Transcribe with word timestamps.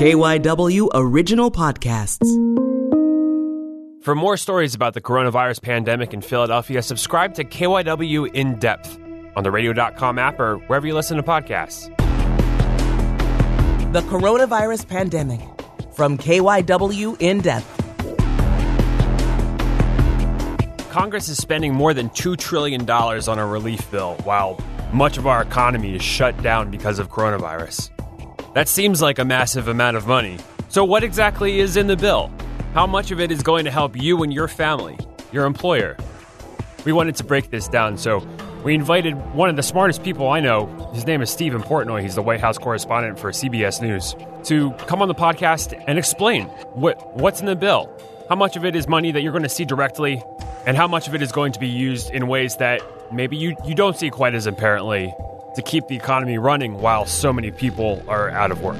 KYW 0.00 0.88
Original 0.94 1.50
Podcasts. 1.50 2.24
For 4.02 4.14
more 4.14 4.38
stories 4.38 4.74
about 4.74 4.94
the 4.94 5.02
coronavirus 5.02 5.60
pandemic 5.60 6.14
in 6.14 6.22
Philadelphia, 6.22 6.80
subscribe 6.80 7.34
to 7.34 7.44
KYW 7.44 8.32
In 8.32 8.58
Depth 8.58 8.98
on 9.36 9.44
the 9.44 9.50
radio.com 9.50 10.18
app 10.18 10.40
or 10.40 10.56
wherever 10.68 10.86
you 10.86 10.94
listen 10.94 11.18
to 11.18 11.22
podcasts. 11.22 11.94
The 13.92 14.00
coronavirus 14.00 14.88
pandemic 14.88 15.40
from 15.92 16.16
KYW 16.16 17.20
In 17.20 17.42
Depth. 17.42 17.68
Congress 20.90 21.28
is 21.28 21.36
spending 21.36 21.74
more 21.74 21.92
than 21.92 22.08
$2 22.08 22.38
trillion 22.38 22.90
on 22.90 23.38
a 23.38 23.44
relief 23.44 23.90
bill 23.90 24.14
while 24.24 24.58
much 24.94 25.18
of 25.18 25.26
our 25.26 25.42
economy 25.42 25.94
is 25.94 26.00
shut 26.00 26.42
down 26.42 26.70
because 26.70 26.98
of 26.98 27.10
coronavirus. 27.10 27.90
That 28.52 28.66
seems 28.66 29.00
like 29.00 29.20
a 29.20 29.24
massive 29.24 29.68
amount 29.68 29.96
of 29.96 30.08
money. 30.08 30.38
So, 30.68 30.84
what 30.84 31.04
exactly 31.04 31.60
is 31.60 31.76
in 31.76 31.86
the 31.86 31.96
bill? 31.96 32.32
How 32.74 32.84
much 32.84 33.12
of 33.12 33.20
it 33.20 33.30
is 33.30 33.42
going 33.44 33.64
to 33.64 33.70
help 33.70 33.96
you 33.96 34.24
and 34.24 34.32
your 34.32 34.48
family, 34.48 34.98
your 35.30 35.44
employer? 35.46 35.96
We 36.84 36.92
wanted 36.92 37.14
to 37.16 37.24
break 37.24 37.50
this 37.50 37.68
down, 37.68 37.96
so 37.96 38.26
we 38.64 38.74
invited 38.74 39.14
one 39.34 39.50
of 39.50 39.56
the 39.56 39.62
smartest 39.62 40.02
people 40.02 40.28
I 40.28 40.40
know. 40.40 40.66
His 40.92 41.06
name 41.06 41.22
is 41.22 41.30
Steven 41.30 41.62
Portnoy. 41.62 42.02
He's 42.02 42.16
the 42.16 42.22
White 42.22 42.40
House 42.40 42.58
correspondent 42.58 43.20
for 43.20 43.30
CBS 43.30 43.80
News. 43.80 44.16
To 44.48 44.72
come 44.88 45.00
on 45.00 45.06
the 45.06 45.14
podcast 45.14 45.80
and 45.86 45.96
explain 45.96 46.46
what 46.74 47.16
what's 47.16 47.38
in 47.38 47.46
the 47.46 47.54
bill, 47.54 47.88
how 48.28 48.34
much 48.34 48.56
of 48.56 48.64
it 48.64 48.74
is 48.74 48.88
money 48.88 49.12
that 49.12 49.22
you're 49.22 49.32
going 49.32 49.44
to 49.44 49.48
see 49.48 49.64
directly, 49.64 50.20
and 50.66 50.76
how 50.76 50.88
much 50.88 51.06
of 51.06 51.14
it 51.14 51.22
is 51.22 51.30
going 51.30 51.52
to 51.52 51.60
be 51.60 51.68
used 51.68 52.10
in 52.10 52.26
ways 52.26 52.56
that 52.56 52.82
maybe 53.12 53.36
you, 53.36 53.54
you 53.64 53.76
don't 53.76 53.96
see 53.96 54.10
quite 54.10 54.34
as 54.34 54.48
apparently 54.48 55.14
to 55.54 55.62
keep 55.62 55.88
the 55.88 55.96
economy 55.96 56.38
running 56.38 56.80
while 56.80 57.06
so 57.06 57.32
many 57.32 57.50
people 57.50 58.02
are 58.08 58.30
out 58.30 58.50
of 58.50 58.62
work. 58.62 58.76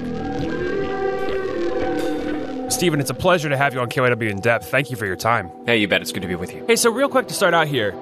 Steven, 2.71 3.01
it's 3.01 3.11
a 3.11 3.15
pleasure 3.15 3.49
to 3.49 3.57
have 3.57 3.75
you 3.75 3.81
on 3.81 3.89
KYW 3.89 4.31
in 4.31 4.41
depth. 4.41 4.71
Thank 4.71 4.91
you 4.91 4.97
for 4.97 5.05
your 5.05 5.17
time. 5.17 5.51
Hey, 5.67 5.79
you 5.79 5.89
bet. 5.89 6.01
It's 6.01 6.13
good 6.13 6.23
to 6.23 6.29
be 6.29 6.37
with 6.37 6.55
you. 6.55 6.65
Hey, 6.67 6.77
so 6.77 6.91
real 6.91 7.09
quick 7.09 7.29
to 7.29 7.35
start 7.35 7.53
out 7.53 7.67
here, 7.67 7.95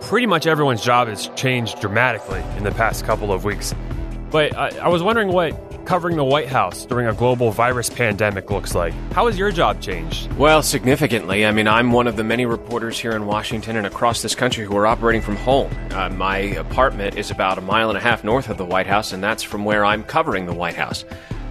pretty 0.00 0.26
much 0.26 0.46
everyone's 0.46 0.82
job 0.82 1.08
has 1.08 1.28
changed 1.34 1.80
dramatically 1.80 2.42
in 2.56 2.64
the 2.64 2.70
past 2.70 3.04
couple 3.04 3.32
of 3.32 3.44
weeks. 3.44 3.74
But 4.32 4.56
I, 4.56 4.70
I 4.78 4.88
was 4.88 5.02
wondering 5.02 5.28
what 5.28 5.52
covering 5.84 6.16
the 6.16 6.24
White 6.24 6.48
House 6.48 6.86
during 6.86 7.06
a 7.06 7.12
global 7.12 7.50
virus 7.50 7.90
pandemic 7.90 8.50
looks 8.50 8.74
like. 8.74 8.94
How 9.12 9.26
has 9.26 9.36
your 9.36 9.52
job 9.52 9.82
changed? 9.82 10.32
Well, 10.34 10.62
significantly. 10.62 11.44
I 11.44 11.52
mean, 11.52 11.68
I'm 11.68 11.92
one 11.92 12.06
of 12.06 12.16
the 12.16 12.24
many 12.24 12.46
reporters 12.46 12.98
here 12.98 13.12
in 13.12 13.26
Washington 13.26 13.76
and 13.76 13.86
across 13.86 14.22
this 14.22 14.34
country 14.34 14.64
who 14.64 14.74
are 14.76 14.86
operating 14.86 15.20
from 15.20 15.36
home. 15.36 15.70
Uh, 15.90 16.08
my 16.08 16.38
apartment 16.38 17.16
is 17.16 17.30
about 17.30 17.58
a 17.58 17.60
mile 17.60 17.90
and 17.90 17.98
a 17.98 18.00
half 18.00 18.24
north 18.24 18.48
of 18.48 18.56
the 18.56 18.64
White 18.64 18.86
House, 18.86 19.12
and 19.12 19.22
that's 19.22 19.42
from 19.42 19.66
where 19.66 19.84
I'm 19.84 20.02
covering 20.02 20.46
the 20.46 20.54
White 20.54 20.76
House. 20.76 21.04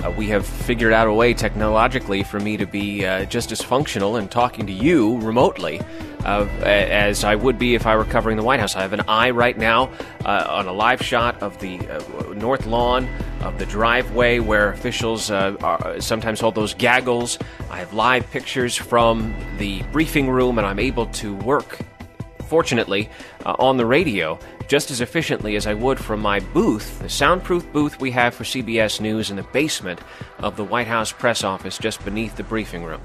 Uh, 0.04 0.10
we 0.18 0.26
have 0.28 0.44
figured 0.44 0.94
out 0.94 1.06
a 1.06 1.14
way 1.14 1.32
technologically 1.32 2.24
for 2.24 2.40
me 2.40 2.58
to 2.58 2.66
be 2.66 3.06
uh, 3.06 3.26
just 3.26 3.52
as 3.52 3.62
functional 3.62 4.16
and 4.16 4.32
talking 4.32 4.66
to 4.66 4.74
you 4.74 5.20
remotely 5.20 5.80
uh, 6.26 6.48
as 6.64 7.24
I 7.24 7.36
would 7.36 7.58
be 7.58 7.76
if 7.76 7.86
I 7.86 7.96
were 7.96 8.06
covering 8.06 8.38
the 8.38 8.44
White 8.44 8.60
House. 8.60 8.76
I 8.76 8.82
have 8.82 8.94
an 8.94 9.02
eye 9.08 9.32
right 9.32 9.58
now 9.58 9.92
uh, 10.26 10.46
on 10.50 10.68
a 10.68 10.74
live 10.74 11.02
shot 11.02 11.42
of 11.42 11.60
the 11.60 11.80
uh, 11.80 12.34
north 12.34 12.66
lawn 12.66 13.10
of 13.42 13.58
the 13.58 13.66
driveway 13.66 14.40
where 14.40 14.72
officials 14.72 15.32
uh, 15.32 15.56
are, 15.62 16.00
sometimes 16.00 16.40
hold 16.40 16.56
those 16.56 16.74
gaggles. 16.74 17.40
I 17.70 17.80
have 17.80 17.94
live 17.94 18.30
pictures 18.32 18.76
from 18.76 19.34
the 19.58 19.82
briefing 19.92 20.30
room, 20.30 20.58
and 20.58 20.68
I'm 20.68 20.80
able 20.80 21.08
to 21.08 21.36
work 21.38 21.80
fortunately, 22.52 23.10
uh, 23.46 23.56
on 23.60 23.78
the 23.78 23.86
radio 23.86 24.38
just 24.68 24.92
as 24.92 25.00
efficiently 25.00 25.56
as 25.56 25.68
I 25.68 25.74
would 25.74 25.98
from 25.98 26.20
my 26.20 26.42
booth, 26.42 27.00
the 27.00 27.08
soundproof 27.08 27.72
booth 27.72 28.02
we 28.02 28.12
have 28.12 28.34
for 28.34 28.44
CBS 28.44 29.00
News 29.00 29.30
in 29.30 29.38
the 29.38 29.44
basement 29.44 30.02
of 30.40 30.58
the 30.58 30.64
White 30.66 30.88
House 30.88 31.14
press 31.14 31.46
office 31.46 31.78
just 31.78 32.04
beneath 32.04 32.36
the 32.36 32.44
briefing 32.44 32.84
room. 32.84 33.02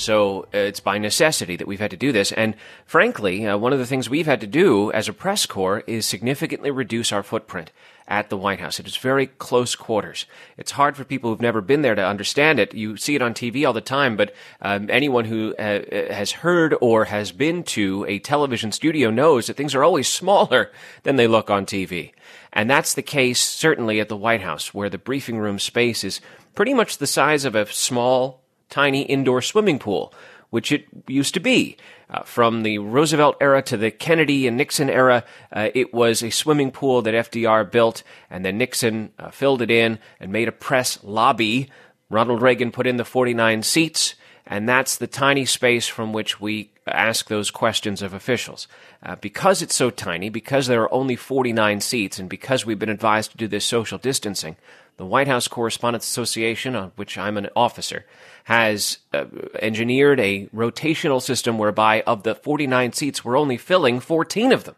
So 0.00 0.42
uh, 0.54 0.58
it's 0.58 0.80
by 0.80 0.98
necessity 0.98 1.56
that 1.56 1.66
we've 1.66 1.80
had 1.80 1.90
to 1.90 1.96
do 1.96 2.10
this. 2.12 2.32
And 2.32 2.56
frankly, 2.86 3.46
uh, 3.46 3.58
one 3.58 3.72
of 3.72 3.78
the 3.78 3.86
things 3.86 4.08
we've 4.08 4.26
had 4.26 4.40
to 4.40 4.46
do 4.46 4.90
as 4.92 5.08
a 5.08 5.12
press 5.12 5.46
corps 5.46 5.84
is 5.86 6.06
significantly 6.06 6.70
reduce 6.70 7.12
our 7.12 7.22
footprint 7.22 7.70
at 8.10 8.28
the 8.28 8.36
White 8.36 8.58
House. 8.58 8.80
It 8.80 8.88
is 8.88 8.96
very 8.96 9.28
close 9.28 9.76
quarters. 9.76 10.26
It's 10.58 10.72
hard 10.72 10.96
for 10.96 11.04
people 11.04 11.30
who've 11.30 11.40
never 11.40 11.60
been 11.60 11.82
there 11.82 11.94
to 11.94 12.04
understand 12.04 12.58
it. 12.58 12.74
You 12.74 12.96
see 12.96 13.14
it 13.14 13.22
on 13.22 13.34
TV 13.34 13.64
all 13.64 13.72
the 13.72 13.80
time, 13.80 14.16
but 14.16 14.34
um, 14.60 14.88
anyone 14.90 15.26
who 15.26 15.54
uh, 15.56 15.82
has 16.12 16.32
heard 16.32 16.74
or 16.80 17.04
has 17.04 17.30
been 17.30 17.62
to 17.64 18.04
a 18.08 18.18
television 18.18 18.72
studio 18.72 19.10
knows 19.10 19.46
that 19.46 19.56
things 19.56 19.76
are 19.76 19.84
always 19.84 20.08
smaller 20.12 20.72
than 21.04 21.16
they 21.16 21.28
look 21.28 21.50
on 21.50 21.64
TV. 21.64 22.12
And 22.52 22.68
that's 22.68 22.94
the 22.94 23.02
case 23.02 23.40
certainly 23.40 24.00
at 24.00 24.08
the 24.08 24.16
White 24.16 24.42
House, 24.42 24.74
where 24.74 24.90
the 24.90 24.98
briefing 24.98 25.38
room 25.38 25.60
space 25.60 26.02
is 26.02 26.20
pretty 26.56 26.74
much 26.74 26.98
the 26.98 27.06
size 27.06 27.44
of 27.44 27.54
a 27.54 27.66
small, 27.66 28.42
tiny 28.70 29.02
indoor 29.02 29.42
swimming 29.42 29.78
pool 29.78 30.14
which 30.50 30.72
it 30.72 30.86
used 31.06 31.34
to 31.34 31.40
be. 31.40 31.76
Uh, 32.10 32.22
from 32.24 32.64
the 32.64 32.78
Roosevelt 32.78 33.36
era 33.40 33.62
to 33.62 33.76
the 33.76 33.90
Kennedy 33.92 34.48
and 34.48 34.56
Nixon 34.56 34.90
era, 34.90 35.24
uh, 35.52 35.68
it 35.74 35.94
was 35.94 36.22
a 36.22 36.30
swimming 36.30 36.72
pool 36.72 37.02
that 37.02 37.14
FDR 37.14 37.70
built, 37.70 38.02
and 38.28 38.44
then 38.44 38.58
Nixon 38.58 39.12
uh, 39.18 39.30
filled 39.30 39.62
it 39.62 39.70
in 39.70 40.00
and 40.18 40.32
made 40.32 40.48
a 40.48 40.52
press 40.52 40.98
lobby. 41.04 41.70
Ronald 42.10 42.42
Reagan 42.42 42.72
put 42.72 42.88
in 42.88 42.96
the 42.96 43.04
49 43.04 43.62
seats, 43.62 44.16
and 44.44 44.68
that's 44.68 44.96
the 44.96 45.06
tiny 45.06 45.44
space 45.44 45.86
from 45.86 46.12
which 46.12 46.40
we 46.40 46.72
ask 46.88 47.28
those 47.28 47.52
questions 47.52 48.02
of 48.02 48.12
officials. 48.12 48.66
Uh, 49.04 49.14
because 49.14 49.62
it's 49.62 49.76
so 49.76 49.90
tiny, 49.90 50.28
because 50.28 50.66
there 50.66 50.82
are 50.82 50.92
only 50.92 51.14
49 51.14 51.80
seats, 51.80 52.18
and 52.18 52.28
because 52.28 52.66
we've 52.66 52.78
been 52.80 52.88
advised 52.88 53.30
to 53.30 53.36
do 53.36 53.46
this 53.46 53.64
social 53.64 53.98
distancing, 53.98 54.56
the 55.00 55.06
White 55.06 55.28
House 55.28 55.48
Correspondents 55.48 56.06
Association, 56.06 56.76
on 56.76 56.92
which 56.96 57.18
I'm 57.18 57.36
an 57.36 57.48
officer, 57.56 58.04
has 58.44 58.98
uh, 59.12 59.24
engineered 59.60 60.20
a 60.20 60.46
rotational 60.54 61.22
system 61.22 61.58
whereby 61.58 62.02
of 62.02 62.22
the 62.22 62.34
49 62.34 62.92
seats, 62.92 63.24
we're 63.24 63.38
only 63.38 63.56
filling 63.56 63.98
14 63.98 64.52
of 64.52 64.64
them. 64.64 64.76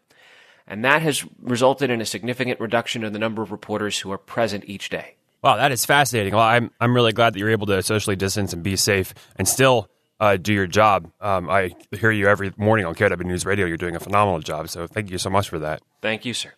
And 0.66 0.84
that 0.84 1.02
has 1.02 1.24
resulted 1.40 1.90
in 1.90 2.00
a 2.00 2.06
significant 2.06 2.60
reduction 2.60 3.02
in 3.02 3.12
the 3.12 3.18
number 3.18 3.42
of 3.42 3.50
reporters 3.50 3.98
who 3.98 4.12
are 4.12 4.18
present 4.18 4.64
each 4.66 4.88
day. 4.90 5.16
Wow, 5.42 5.56
that 5.56 5.72
is 5.72 5.84
fascinating. 5.84 6.34
Well, 6.34 6.44
I'm, 6.44 6.70
I'm 6.80 6.94
really 6.94 7.12
glad 7.12 7.34
that 7.34 7.40
you're 7.40 7.50
able 7.50 7.66
to 7.66 7.82
socially 7.82 8.14
distance 8.14 8.52
and 8.52 8.62
be 8.62 8.76
safe 8.76 9.12
and 9.36 9.48
still 9.48 9.90
uh, 10.20 10.36
do 10.36 10.52
your 10.52 10.68
job. 10.68 11.10
Um, 11.20 11.50
I 11.50 11.74
hear 11.90 12.12
you 12.12 12.28
every 12.28 12.52
morning 12.56 12.86
on 12.86 12.94
KYW 12.94 13.24
News 13.24 13.44
Radio. 13.44 13.66
You're 13.66 13.76
doing 13.76 13.96
a 13.96 14.00
phenomenal 14.00 14.38
job. 14.38 14.68
So 14.68 14.86
thank 14.86 15.10
you 15.10 15.18
so 15.18 15.30
much 15.30 15.48
for 15.48 15.58
that. 15.58 15.82
Thank 16.00 16.24
you, 16.24 16.32
sir. 16.32 16.52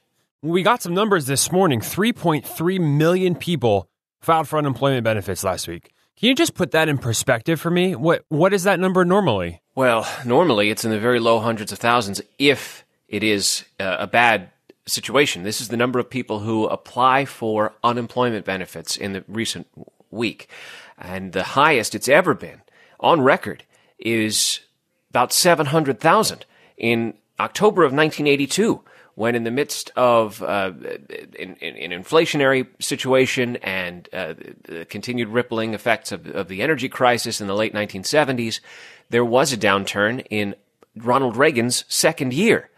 We 0.44 0.62
got 0.62 0.82
some 0.82 0.92
numbers 0.92 1.24
this 1.24 1.50
morning 1.50 1.80
3.3 1.80 2.78
million 2.78 3.34
people 3.34 3.88
filed 4.20 4.46
for 4.46 4.58
unemployment 4.58 5.02
benefits 5.02 5.42
last 5.42 5.66
week. 5.66 5.94
Can 6.18 6.28
you 6.28 6.34
just 6.34 6.52
put 6.52 6.72
that 6.72 6.86
in 6.86 6.98
perspective 6.98 7.58
for 7.58 7.70
me? 7.70 7.94
What 7.94 8.26
what 8.28 8.52
is 8.52 8.64
that 8.64 8.78
number 8.78 9.06
normally? 9.06 9.62
Well, 9.74 10.06
normally 10.26 10.68
it's 10.68 10.84
in 10.84 10.90
the 10.90 11.00
very 11.00 11.18
low 11.18 11.38
hundreds 11.38 11.72
of 11.72 11.78
thousands 11.78 12.20
if 12.38 12.84
it 13.08 13.22
is 13.22 13.64
uh, 13.80 13.96
a 13.98 14.06
bad 14.06 14.50
situation. 14.84 15.44
This 15.44 15.62
is 15.62 15.68
the 15.68 15.78
number 15.78 15.98
of 15.98 16.10
people 16.10 16.40
who 16.40 16.66
apply 16.66 17.24
for 17.24 17.72
unemployment 17.82 18.44
benefits 18.44 18.98
in 18.98 19.14
the 19.14 19.24
recent 19.26 19.66
week. 20.10 20.50
And 20.98 21.32
the 21.32 21.42
highest 21.42 21.94
it's 21.94 22.06
ever 22.06 22.34
been 22.34 22.60
on 23.00 23.22
record 23.22 23.64
is 23.98 24.60
about 25.08 25.32
700,000 25.32 26.44
in 26.76 27.14
October 27.40 27.82
of 27.82 27.94
1982 27.94 28.84
when 29.14 29.34
in 29.34 29.44
the 29.44 29.50
midst 29.50 29.90
of 29.96 30.42
uh, 30.42 30.72
an 31.38 31.56
inflationary 31.60 32.66
situation 32.80 33.56
and 33.56 34.08
uh, 34.12 34.34
the 34.64 34.84
continued 34.84 35.28
rippling 35.28 35.74
effects 35.74 36.10
of, 36.10 36.26
of 36.26 36.48
the 36.48 36.62
energy 36.62 36.88
crisis 36.88 37.40
in 37.40 37.46
the 37.46 37.54
late 37.54 37.72
1970s, 37.72 38.60
there 39.10 39.24
was 39.24 39.52
a 39.52 39.56
downturn 39.56 40.26
in 40.30 40.54
Ronald 40.96 41.36
Reagan's 41.36 41.84
second 41.88 42.32
year. 42.32 42.70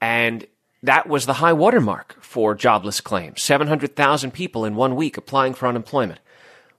And 0.00 0.46
that 0.82 1.08
was 1.08 1.26
the 1.26 1.34
high 1.34 1.52
watermark 1.52 2.16
for 2.22 2.54
jobless 2.54 3.00
claims 3.00 3.42
700,000 3.42 4.30
people 4.30 4.64
in 4.64 4.76
one 4.76 4.96
week 4.96 5.16
applying 5.16 5.54
for 5.54 5.66
unemployment. 5.66 6.20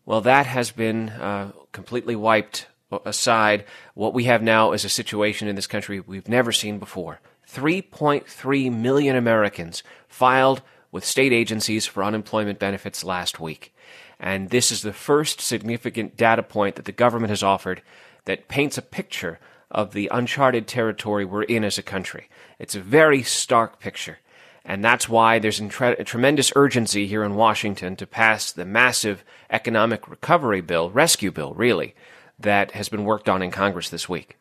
Well, 0.06 0.22
that 0.22 0.46
has 0.46 0.72
been 0.72 1.10
uh, 1.10 1.52
completely 1.72 2.16
wiped 2.16 2.68
aside. 3.06 3.66
What 3.94 4.14
we 4.14 4.24
have 4.26 4.42
now 4.42 4.72
is 4.72 4.86
a 4.86 4.90
situation 4.90 5.48
in 5.48 5.56
this 5.56 5.68
country 5.68 6.00
we've 6.00 6.30
never 6.30 6.52
seen 6.52 6.80
before. 6.80 7.20
3.3 7.52 8.72
million 8.72 9.16
Americans 9.16 9.84
filed 10.08 10.62
with 10.92 11.06
state 11.06 11.34
agencies 11.34 11.86
for 11.86 12.04
unemployment 12.04 12.60
benefits 12.60 13.04
last 13.04 13.40
week. 13.40 13.74
And 14.20 14.50
this 14.50 14.72
is 14.72 14.82
the 14.82 14.94
first 14.94 15.42
significant 15.42 16.18
data 16.18 16.44
point 16.44 16.76
that 16.76 16.86
the 16.86 16.92
government 16.92 17.30
has 17.30 17.44
offered 17.44 17.82
that 18.26 18.48
paints 18.48 18.78
a 18.78 18.82
picture 18.82 19.40
of 19.70 19.94
the 19.94 20.10
uncharted 20.12 20.68
territory 20.68 21.26
we're 21.26 21.44
in 21.44 21.64
as 21.64 21.78
a 21.78 21.84
country. 21.84 22.30
It's 22.58 22.76
a 22.76 22.82
very 22.82 23.24
stark 23.24 23.80
picture. 23.80 24.20
And 24.66 24.84
that's 24.84 25.08
why 25.08 25.40
there's 25.40 25.62
a 25.62 26.04
tremendous 26.04 26.52
urgency 26.56 27.08
here 27.08 27.24
in 27.24 27.36
Washington 27.36 27.96
to 27.98 28.08
pass 28.08 28.52
the 28.52 28.66
massive 28.66 29.24
economic 29.50 30.10
recovery 30.10 30.60
bill, 30.60 30.90
rescue 30.90 31.32
bill, 31.32 31.54
really, 31.54 31.96
that 32.38 32.72
has 32.72 32.90
been 32.90 33.06
worked 33.06 33.30
on 33.30 33.42
in 33.42 33.52
Congress 33.52 33.90
this 33.90 34.10
week 34.10 34.38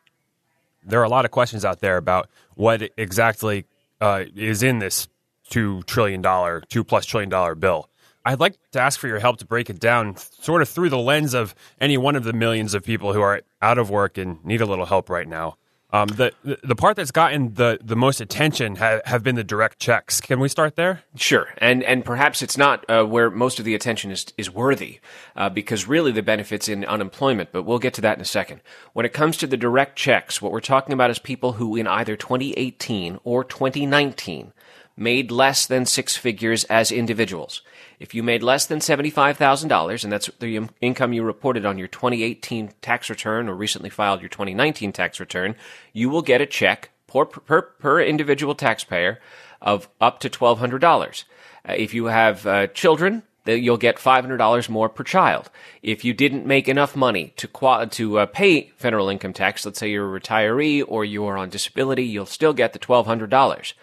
there 0.87 0.99
are 0.99 1.03
a 1.05 1.09
lot 1.09 1.25
of 1.25 1.31
questions 1.31 1.65
out 1.65 1.79
there 1.79 1.97
about 1.97 2.29
what 2.55 2.89
exactly 2.97 3.65
uh, 4.01 4.23
is 4.35 4.63
in 4.63 4.79
this 4.79 5.07
two 5.49 5.83
trillion 5.83 6.21
dollar, 6.21 6.63
two 6.69 6.83
plus 6.83 7.05
trillion 7.05 7.29
dollar 7.29 7.55
bill. 7.55 7.89
I'd 8.25 8.39
like 8.39 8.57
to 8.71 8.81
ask 8.81 8.99
for 8.99 9.07
your 9.07 9.19
help 9.19 9.37
to 9.37 9.45
break 9.45 9.69
it 9.69 9.79
down, 9.79 10.17
sort 10.17 10.61
of 10.61 10.67
through 10.67 10.89
the 10.89 10.97
lens 10.97 11.33
of 11.33 11.55
any 11.79 11.97
one 11.97 12.15
of 12.15 12.25
the 12.25 12.33
millions 12.33 12.73
of 12.73 12.83
people 12.83 13.13
who 13.13 13.21
are 13.21 13.41
out 13.61 13.77
of 13.77 13.89
work 13.89 14.17
and 14.17 14.43
need 14.43 14.59
a 14.59 14.65
little 14.65 14.85
help 14.85 15.09
right 15.09 15.27
now. 15.27 15.57
Um, 15.91 16.07
the 16.09 16.33
the 16.63 16.75
part 16.75 16.97
that's 16.97 17.11
gotten 17.11 17.53
the, 17.53 17.79
the 17.81 17.95
most 17.95 18.19
attention 18.19 18.75
ha- 18.75 18.99
have 19.05 19.23
been 19.23 19.35
the 19.35 19.43
direct 19.43 19.79
checks. 19.79 20.19
Can 20.19 20.41
we 20.41 20.49
start 20.49 20.75
there? 20.75 21.03
Sure, 21.15 21.47
and 21.59 21.81
and 21.83 22.03
perhaps 22.03 22.41
it's 22.41 22.57
not 22.57 22.83
uh, 22.89 23.05
where 23.05 23.29
most 23.29 23.57
of 23.57 23.63
the 23.63 23.73
attention 23.73 24.11
is 24.11 24.25
is 24.37 24.51
worthy, 24.51 24.99
uh, 25.37 25.49
because 25.49 25.87
really 25.87 26.11
the 26.11 26.21
benefits 26.21 26.67
in 26.67 26.83
unemployment. 26.83 27.53
But 27.53 27.63
we'll 27.63 27.79
get 27.79 27.93
to 27.95 28.01
that 28.01 28.17
in 28.17 28.21
a 28.21 28.25
second. 28.25 28.59
When 28.91 29.05
it 29.05 29.13
comes 29.13 29.37
to 29.37 29.47
the 29.47 29.55
direct 29.55 29.97
checks, 29.97 30.41
what 30.41 30.51
we're 30.51 30.59
talking 30.59 30.91
about 30.91 31.09
is 31.09 31.19
people 31.19 31.53
who 31.53 31.77
in 31.77 31.87
either 31.87 32.17
2018 32.17 33.19
or 33.23 33.45
2019 33.45 34.51
made 34.97 35.31
less 35.31 35.67
than 35.67 35.85
six 35.85 36.17
figures 36.17 36.63
as 36.65 36.91
individuals. 36.91 37.61
If 37.99 38.13
you 38.13 38.23
made 38.23 38.43
less 38.43 38.65
than 38.65 38.79
$75,000, 38.79 40.03
and 40.03 40.11
that's 40.11 40.29
the 40.39 40.67
income 40.81 41.13
you 41.13 41.23
reported 41.23 41.65
on 41.65 41.77
your 41.77 41.87
2018 41.87 42.73
tax 42.81 43.09
return 43.09 43.47
or 43.47 43.55
recently 43.55 43.89
filed 43.89 44.21
your 44.21 44.29
2019 44.29 44.91
tax 44.91 45.19
return, 45.19 45.55
you 45.93 46.09
will 46.09 46.21
get 46.21 46.41
a 46.41 46.45
check 46.45 46.89
per, 47.07 47.25
per, 47.25 47.61
per 47.61 48.01
individual 48.01 48.55
taxpayer 48.55 49.19
of 49.61 49.87
up 50.01 50.19
to 50.19 50.29
$1,200. 50.29 51.23
Uh, 51.67 51.73
if 51.73 51.93
you 51.93 52.05
have 52.05 52.45
uh, 52.45 52.67
children, 52.67 53.23
you'll 53.45 53.77
get 53.77 53.97
$500 53.97 54.69
more 54.69 54.89
per 54.89 55.03
child. 55.03 55.49
If 55.81 56.03
you 56.03 56.13
didn't 56.13 56.45
make 56.45 56.67
enough 56.67 56.95
money 56.95 57.33
to 57.37 57.47
to 57.91 58.19
uh, 58.19 58.25
pay 58.25 58.71
federal 58.75 59.09
income 59.09 59.33
tax, 59.33 59.65
let's 59.65 59.79
say 59.79 59.89
you're 59.89 60.15
a 60.15 60.19
retiree 60.19 60.83
or 60.85 61.05
you're 61.05 61.37
on 61.37 61.49
disability, 61.49 62.03
you'll 62.03 62.25
still 62.25 62.53
get 62.53 62.73
the 62.73 62.79
$1,200. 62.79 63.73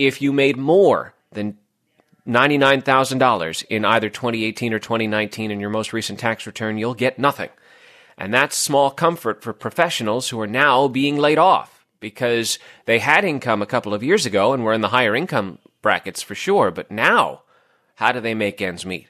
If 0.00 0.22
you 0.22 0.32
made 0.32 0.56
more 0.56 1.12
than 1.30 1.58
$99,000 2.26 3.64
in 3.68 3.84
either 3.84 4.08
2018 4.08 4.72
or 4.72 4.78
2019 4.78 5.50
in 5.50 5.60
your 5.60 5.68
most 5.68 5.92
recent 5.92 6.18
tax 6.18 6.46
return, 6.46 6.78
you'll 6.78 6.94
get 6.94 7.18
nothing. 7.18 7.50
And 8.16 8.32
that's 8.32 8.56
small 8.56 8.90
comfort 8.90 9.42
for 9.42 9.52
professionals 9.52 10.30
who 10.30 10.40
are 10.40 10.46
now 10.46 10.88
being 10.88 11.18
laid 11.18 11.36
off 11.36 11.84
because 12.00 12.58
they 12.86 12.98
had 12.98 13.26
income 13.26 13.60
a 13.60 13.66
couple 13.66 13.92
of 13.92 14.02
years 14.02 14.24
ago 14.24 14.54
and 14.54 14.64
were 14.64 14.72
in 14.72 14.80
the 14.80 14.88
higher 14.88 15.14
income 15.14 15.58
brackets 15.82 16.22
for 16.22 16.34
sure. 16.34 16.70
But 16.70 16.90
now, 16.90 17.42
how 17.96 18.10
do 18.10 18.20
they 18.20 18.34
make 18.34 18.62
ends 18.62 18.86
meet? 18.86 19.08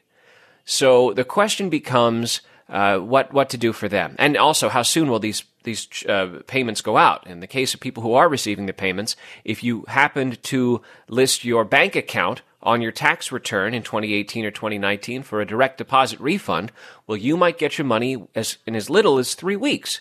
So 0.64 1.12
the 1.12 1.22
question 1.22 1.70
becomes 1.70 2.40
uh, 2.70 2.98
what 2.98 3.32
what 3.32 3.50
to 3.50 3.58
do 3.58 3.72
for 3.72 3.88
them, 3.88 4.14
and 4.18 4.36
also 4.36 4.68
how 4.68 4.82
soon 4.82 5.10
will 5.10 5.18
these 5.18 5.44
these 5.64 5.88
uh, 6.06 6.40
payments 6.46 6.80
go 6.80 6.96
out. 6.96 7.26
In 7.26 7.40
the 7.40 7.46
case 7.46 7.74
of 7.74 7.80
people 7.80 8.02
who 8.02 8.14
are 8.14 8.28
receiving 8.28 8.66
the 8.66 8.72
payments, 8.72 9.16
if 9.44 9.62
you 9.62 9.84
happened 9.88 10.42
to 10.44 10.80
list 11.08 11.44
your 11.44 11.64
bank 11.64 11.96
account 11.96 12.42
on 12.62 12.80
your 12.80 12.92
tax 12.92 13.32
return 13.32 13.74
in 13.74 13.82
2018 13.82 14.44
or 14.44 14.50
2019 14.50 15.22
for 15.22 15.40
a 15.40 15.46
direct 15.46 15.78
deposit 15.78 16.20
refund, 16.20 16.72
well, 17.06 17.16
you 17.16 17.36
might 17.36 17.58
get 17.58 17.78
your 17.78 17.86
money 17.86 18.26
as, 18.34 18.58
in 18.66 18.76
as 18.76 18.90
little 18.90 19.18
as 19.18 19.34
three 19.34 19.56
weeks. 19.56 20.00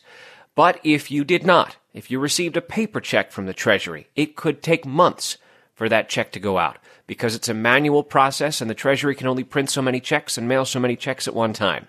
But 0.56 0.80
if 0.84 1.10
you 1.10 1.24
did 1.24 1.46
not, 1.46 1.78
if 1.94 2.12
you 2.12 2.20
received 2.20 2.58
a 2.58 2.62
paper 2.62 3.00
check 3.00 3.32
from 3.32 3.46
the 3.46 3.54
Treasury, 3.54 4.10
it 4.16 4.36
could 4.36 4.62
take 4.62 4.86
months 4.86 5.38
for 5.74 5.88
that 5.88 6.10
check 6.10 6.32
to 6.34 6.40
go 6.40 6.58
out 6.58 6.78
because 7.08 7.34
it's 7.34 7.50
a 7.50 7.54
manual 7.54 8.04
process 8.04 8.60
and 8.60 8.70
the 8.70 8.76
Treasury 8.76 9.16
can 9.16 9.28
only 9.28 9.44
print 9.44 9.70
so 9.70 9.82
many 9.82 10.02
checks 10.02 10.38
and 10.38 10.48
mail 10.48 10.66
so 10.66 10.80
many 10.80 10.98
checks 10.98 11.28
at 11.28 11.34
one 11.34 11.54
time. 11.54 11.88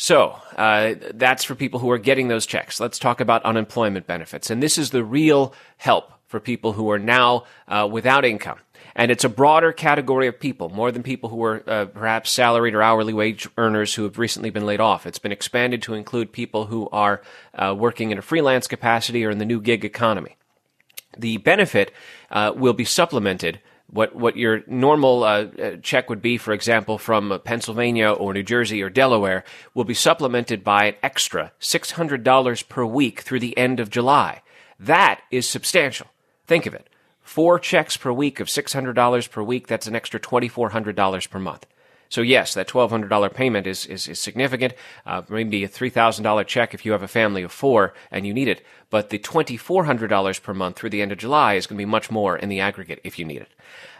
So 0.00 0.40
uh, 0.56 0.94
that's 1.12 1.44
for 1.44 1.54
people 1.54 1.78
who 1.78 1.90
are 1.90 1.98
getting 1.98 2.28
those 2.28 2.46
checks. 2.46 2.80
Let's 2.80 2.98
talk 2.98 3.20
about 3.20 3.42
unemployment 3.42 4.06
benefits. 4.06 4.48
And 4.48 4.62
this 4.62 4.78
is 4.78 4.88
the 4.88 5.04
real 5.04 5.52
help 5.76 6.10
for 6.26 6.40
people 6.40 6.72
who 6.72 6.90
are 6.90 6.98
now 6.98 7.44
uh, 7.68 7.86
without 7.92 8.24
income. 8.24 8.60
And 8.96 9.10
it's 9.10 9.24
a 9.24 9.28
broader 9.28 9.72
category 9.72 10.26
of 10.26 10.40
people, 10.40 10.70
more 10.70 10.90
than 10.90 11.02
people 11.02 11.28
who 11.28 11.44
are 11.44 11.62
uh, 11.68 11.84
perhaps 11.84 12.30
salaried 12.30 12.74
or 12.74 12.80
hourly 12.80 13.12
wage 13.12 13.46
earners 13.58 13.92
who 13.92 14.04
have 14.04 14.18
recently 14.18 14.48
been 14.48 14.64
laid 14.64 14.80
off. 14.80 15.04
It's 15.04 15.18
been 15.18 15.32
expanded 15.32 15.82
to 15.82 15.92
include 15.92 16.32
people 16.32 16.64
who 16.64 16.88
are 16.88 17.20
uh, 17.52 17.74
working 17.76 18.10
in 18.10 18.16
a 18.16 18.22
freelance 18.22 18.66
capacity 18.66 19.22
or 19.26 19.28
in 19.28 19.36
the 19.36 19.44
new 19.44 19.60
gig 19.60 19.84
economy. 19.84 20.34
The 21.18 21.36
benefit 21.36 21.92
uh, 22.30 22.54
will 22.56 22.72
be 22.72 22.86
supplemented 22.86 23.60
what 23.90 24.14
what 24.14 24.36
your 24.36 24.62
normal 24.66 25.24
uh, 25.24 25.46
uh 25.62 25.76
check 25.82 26.08
would 26.08 26.22
be, 26.22 26.38
for 26.38 26.52
example, 26.52 26.98
from 26.98 27.40
Pennsylvania 27.44 28.10
or 28.10 28.32
New 28.32 28.42
Jersey 28.42 28.82
or 28.82 28.90
Delaware, 28.90 29.44
will 29.74 29.84
be 29.84 29.94
supplemented 29.94 30.62
by 30.64 30.86
an 30.86 30.94
extra 31.02 31.52
six 31.58 31.92
hundred 31.92 32.24
dollars 32.24 32.62
per 32.62 32.84
week 32.84 33.20
through 33.20 33.40
the 33.40 33.56
end 33.58 33.80
of 33.80 33.90
July. 33.90 34.42
That 34.78 35.20
is 35.30 35.48
substantial. 35.48 36.06
Think 36.46 36.66
of 36.66 36.74
it. 36.74 36.88
Four 37.20 37.60
checks 37.60 37.96
per 37.96 38.10
week 38.10 38.40
of 38.40 38.48
$600 38.48 39.30
per 39.30 39.42
week, 39.42 39.68
that's 39.68 39.86
an 39.86 39.94
extra 39.94 40.18
$2,400 40.18 41.30
per 41.30 41.38
month. 41.38 41.64
So 42.10 42.22
yes, 42.22 42.54
that 42.54 42.68
$1,200 42.68 43.32
payment 43.32 43.66
is, 43.68 43.86
is, 43.86 44.08
is 44.08 44.18
significant. 44.18 44.74
Uh, 45.06 45.22
maybe 45.28 45.62
a 45.62 45.68
$3,000 45.68 46.46
check 46.46 46.74
if 46.74 46.84
you 46.84 46.92
have 46.92 47.04
a 47.04 47.08
family 47.08 47.42
of 47.42 47.52
four 47.52 47.94
and 48.10 48.26
you 48.26 48.34
need 48.34 48.48
it. 48.48 48.66
But 48.90 49.10
the 49.10 49.18
$2,400 49.18 50.42
per 50.42 50.52
month 50.52 50.76
through 50.76 50.90
the 50.90 51.02
end 51.02 51.12
of 51.12 51.18
July 51.18 51.54
is 51.54 51.68
going 51.68 51.76
to 51.76 51.80
be 51.80 51.86
much 51.86 52.10
more 52.10 52.36
in 52.36 52.48
the 52.48 52.60
aggregate 52.60 53.00
if 53.04 53.18
you 53.18 53.24
need 53.24 53.42
it. 53.42 53.52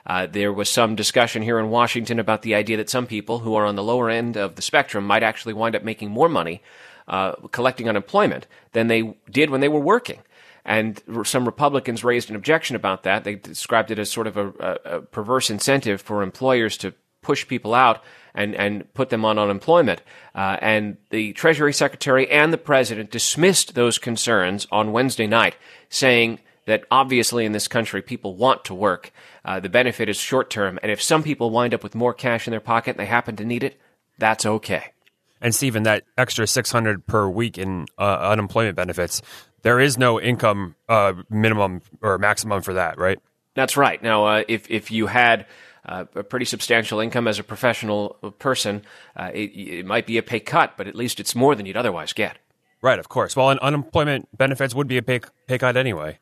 Uh, 0.04 0.26
there 0.26 0.52
was 0.52 0.68
some 0.68 0.96
discussion 0.96 1.42
here 1.42 1.60
in 1.60 1.70
Washington 1.70 2.18
about 2.18 2.42
the 2.42 2.54
idea 2.54 2.76
that 2.76 2.90
some 2.90 3.06
people 3.06 3.38
who 3.38 3.54
are 3.54 3.64
on 3.64 3.76
the 3.76 3.82
lower 3.82 4.10
end 4.10 4.36
of 4.36 4.56
the 4.56 4.62
spectrum 4.62 5.06
might 5.06 5.22
actually 5.22 5.54
wind 5.54 5.76
up 5.76 5.84
making 5.84 6.10
more 6.10 6.28
money 6.28 6.62
uh, 7.06 7.32
collecting 7.52 7.88
unemployment 7.88 8.46
than 8.72 8.88
they 8.88 9.14
did 9.30 9.50
when 9.50 9.60
they 9.60 9.68
were 9.68 9.80
working. 9.80 10.20
And 10.64 11.00
some 11.24 11.44
Republicans 11.44 12.04
raised 12.04 12.28
an 12.28 12.36
objection 12.36 12.76
about 12.76 13.04
that. 13.04 13.24
They 13.24 13.36
described 13.36 13.90
it 13.90 13.98
as 13.98 14.10
sort 14.10 14.26
of 14.26 14.36
a, 14.36 14.48
a, 14.48 14.96
a 14.96 15.00
perverse 15.02 15.48
incentive 15.48 16.00
for 16.02 16.22
employers 16.22 16.76
to 16.78 16.92
push 17.22 17.46
people 17.46 17.74
out 17.74 18.02
and, 18.34 18.54
and 18.54 18.92
put 18.94 19.10
them 19.10 19.24
on 19.24 19.38
unemployment. 19.38 20.02
Uh, 20.34 20.56
and 20.60 20.96
the 21.10 21.32
Treasury 21.32 21.72
Secretary 21.72 22.30
and 22.30 22.52
the 22.52 22.58
President 22.58 23.10
dismissed 23.10 23.74
those 23.74 23.98
concerns 23.98 24.66
on 24.70 24.92
Wednesday 24.92 25.26
night, 25.26 25.56
saying 25.88 26.38
that 26.66 26.84
obviously 26.90 27.44
in 27.44 27.52
this 27.52 27.68
country 27.68 28.02
people 28.02 28.36
want 28.36 28.64
to 28.64 28.74
work. 28.74 29.12
Uh, 29.44 29.58
the 29.58 29.68
benefit 29.68 30.08
is 30.08 30.16
short 30.16 30.50
term, 30.50 30.78
and 30.82 30.92
if 30.92 31.02
some 31.02 31.22
people 31.22 31.50
wind 31.50 31.74
up 31.74 31.82
with 31.82 31.94
more 31.94 32.14
cash 32.14 32.46
in 32.46 32.50
their 32.50 32.60
pocket 32.60 32.90
and 32.90 33.00
they 33.00 33.06
happen 33.06 33.36
to 33.36 33.44
need 33.44 33.64
it, 33.64 33.80
that's 34.18 34.46
okay. 34.46 34.92
And 35.40 35.54
Steven, 35.54 35.84
that 35.84 36.04
extra 36.18 36.46
six 36.46 36.70
hundred 36.70 37.06
per 37.06 37.26
week 37.26 37.56
in 37.56 37.86
uh, 37.98 38.18
unemployment 38.30 38.76
benefits, 38.76 39.22
there 39.62 39.80
is 39.80 39.96
no 39.96 40.20
income 40.20 40.76
uh, 40.88 41.14
minimum 41.30 41.80
or 42.02 42.18
maximum 42.18 42.60
for 42.60 42.74
that, 42.74 42.98
right? 42.98 43.18
That's 43.54 43.76
right. 43.76 44.02
Now, 44.02 44.26
uh, 44.26 44.44
if 44.46 44.70
if 44.70 44.90
you 44.90 45.06
had 45.06 45.46
uh, 45.84 46.04
a 46.14 46.22
pretty 46.22 46.44
substantial 46.44 47.00
income 47.00 47.26
as 47.26 47.38
a 47.38 47.44
professional 47.44 48.10
person, 48.38 48.82
uh, 49.16 49.30
it, 49.32 49.50
it, 49.56 49.86
might 49.86 50.06
be 50.06 50.18
a 50.18 50.22
pay 50.22 50.40
cut, 50.40 50.76
but 50.76 50.86
at 50.86 50.94
least 50.94 51.20
it's 51.20 51.34
more 51.34 51.54
than 51.54 51.66
you'd 51.66 51.76
otherwise 51.76 52.12
get. 52.12 52.38
Right, 52.82 52.98
of 52.98 53.08
course. 53.08 53.36
Well, 53.36 53.48
unemployment 53.48 54.36
benefits 54.36 54.74
would 54.74 54.88
be 54.88 54.96
a 54.96 55.02
pay, 55.02 55.20
pay 55.46 55.58
cut 55.58 55.76
anyway. 55.76 56.18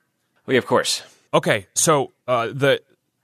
We, 0.47 0.57
of 0.57 0.67
course. 0.67 1.03
Okay, 1.33 1.67
so 1.75 2.13
uh, 2.27 2.49
the 2.49 2.81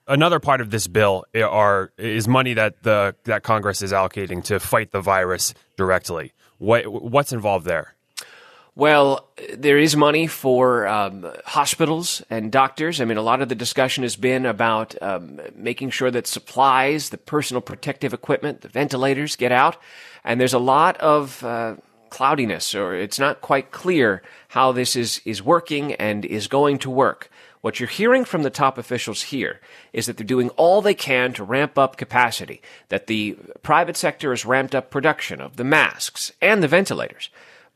another 0.06 0.38
part 0.38 0.60
of 0.60 0.70
this 0.70 0.86
bill 0.86 1.24
are 1.34 1.92
is 1.96 2.28
money 2.28 2.54
that 2.54 2.82
the 2.82 3.14
that 3.24 3.42
Congress 3.42 3.82
is 3.82 3.92
allocating 3.92 4.44
to 4.44 4.60
fight 4.60 4.92
the 4.92 5.00
virus 5.00 5.54
directly. 5.76 6.32
What 6.58 6.86
what's 6.86 7.32
involved 7.32 7.64
there? 7.64 7.94
Well, 8.76 9.28
there 9.56 9.78
is 9.78 9.94
money 9.94 10.26
for 10.26 10.88
um, 10.88 11.30
hospitals 11.44 12.22
and 12.28 12.50
doctors. 12.50 13.00
I 13.00 13.04
mean, 13.04 13.18
a 13.18 13.22
lot 13.22 13.40
of 13.40 13.48
the 13.48 13.54
discussion 13.54 14.02
has 14.02 14.16
been 14.16 14.44
about 14.46 15.00
um, 15.00 15.40
making 15.54 15.90
sure 15.90 16.10
that 16.10 16.26
supplies, 16.26 17.10
the 17.10 17.18
personal 17.18 17.60
protective 17.60 18.12
equipment, 18.12 18.62
the 18.62 18.68
ventilators 18.68 19.36
get 19.36 19.52
out. 19.52 19.76
And 20.24 20.40
there's 20.40 20.54
a 20.54 20.58
lot 20.58 20.96
of 20.96 21.44
uh, 21.44 21.76
cloudiness, 22.10 22.74
or 22.74 22.96
it's 22.96 23.20
not 23.20 23.40
quite 23.40 23.70
clear 23.70 24.22
how 24.48 24.72
this 24.72 24.96
is, 24.96 25.20
is 25.24 25.40
working 25.40 25.92
and 25.94 26.24
is 26.24 26.48
going 26.48 26.78
to 26.80 26.90
work. 26.90 27.30
What 27.60 27.78
you're 27.78 27.88
hearing 27.88 28.24
from 28.24 28.42
the 28.42 28.50
top 28.50 28.76
officials 28.76 29.22
here 29.22 29.60
is 29.92 30.06
that 30.06 30.16
they're 30.16 30.26
doing 30.26 30.50
all 30.50 30.82
they 30.82 30.94
can 30.94 31.32
to 31.34 31.44
ramp 31.44 31.78
up 31.78 31.96
capacity, 31.96 32.60
that 32.88 33.06
the 33.06 33.38
private 33.62 33.96
sector 33.96 34.30
has 34.30 34.44
ramped 34.44 34.74
up 34.74 34.90
production 34.90 35.40
of 35.40 35.56
the 35.58 35.64
masks 35.64 36.32
and 36.42 36.60
the 36.60 36.68
ventilators. 36.68 37.30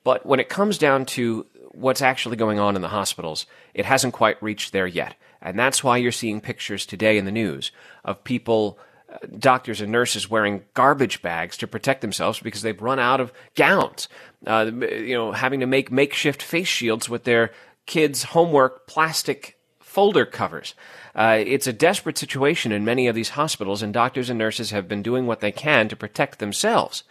But 0.05 0.25
when 0.25 0.41
it 0.41 0.49
comes 0.49 0.79
down 0.79 1.07
to 1.07 1.47
what's 1.73 2.03
actually 2.03 2.37
going 2.37 2.59
on 2.59 2.77
in 2.77 2.83
the 2.83 2.89
hospitals, 2.89 3.47
it 3.75 3.85
hasn't 3.85 4.15
quite 4.15 4.43
reached 4.43 4.73
there 4.73 4.87
yet. 4.87 5.15
And 5.41 5.59
that's 5.59 5.85
why 5.85 5.97
you're 5.97 6.13
seeing 6.13 6.41
pictures 6.41 6.87
today 6.87 7.19
in 7.19 7.25
the 7.25 7.31
news 7.31 7.71
of 8.05 8.25
people, 8.25 8.79
uh, 9.13 9.19
doctors 9.39 9.81
and 9.81 9.93
nurses 9.93 10.29
wearing 10.29 10.65
garbage 10.75 11.23
bags 11.23 11.57
to 11.59 11.67
protect 11.67 12.01
themselves 12.01 12.41
because 12.41 12.63
they've 12.63 12.83
run 12.83 12.99
out 12.99 13.21
of 13.21 13.33
gowns. 13.55 14.09
Uh, 14.47 14.71
you 14.73 15.15
know, 15.15 15.33
having 15.33 15.61
to 15.61 15.67
make 15.67 15.93
makeshift 15.93 16.43
face 16.43 16.69
shields 16.69 17.09
with 17.09 17.25
their 17.25 17.53
kids' 17.87 18.25
homework 18.25 18.87
plastic 18.87 19.57
folder 19.81 20.27
covers. 20.27 20.75
Uh, 21.15 21.43
it's 21.45 21.67
a 21.67 21.73
desperate 21.73 22.19
situation 22.19 22.71
in 22.71 22.85
many 22.85 23.09
of 23.09 23.15
these 23.15 23.31
hospitals, 23.31 23.83
and 23.83 23.93
doctors 23.93 24.31
and 24.31 24.39
nurses 24.39 24.71
have 24.71 24.87
been 24.87 25.03
doing 25.03 25.27
what 25.27 25.41
they 25.41 25.51
can 25.51 25.89
to 25.89 25.97
protect 25.97 26.39
themselves. 26.39 27.03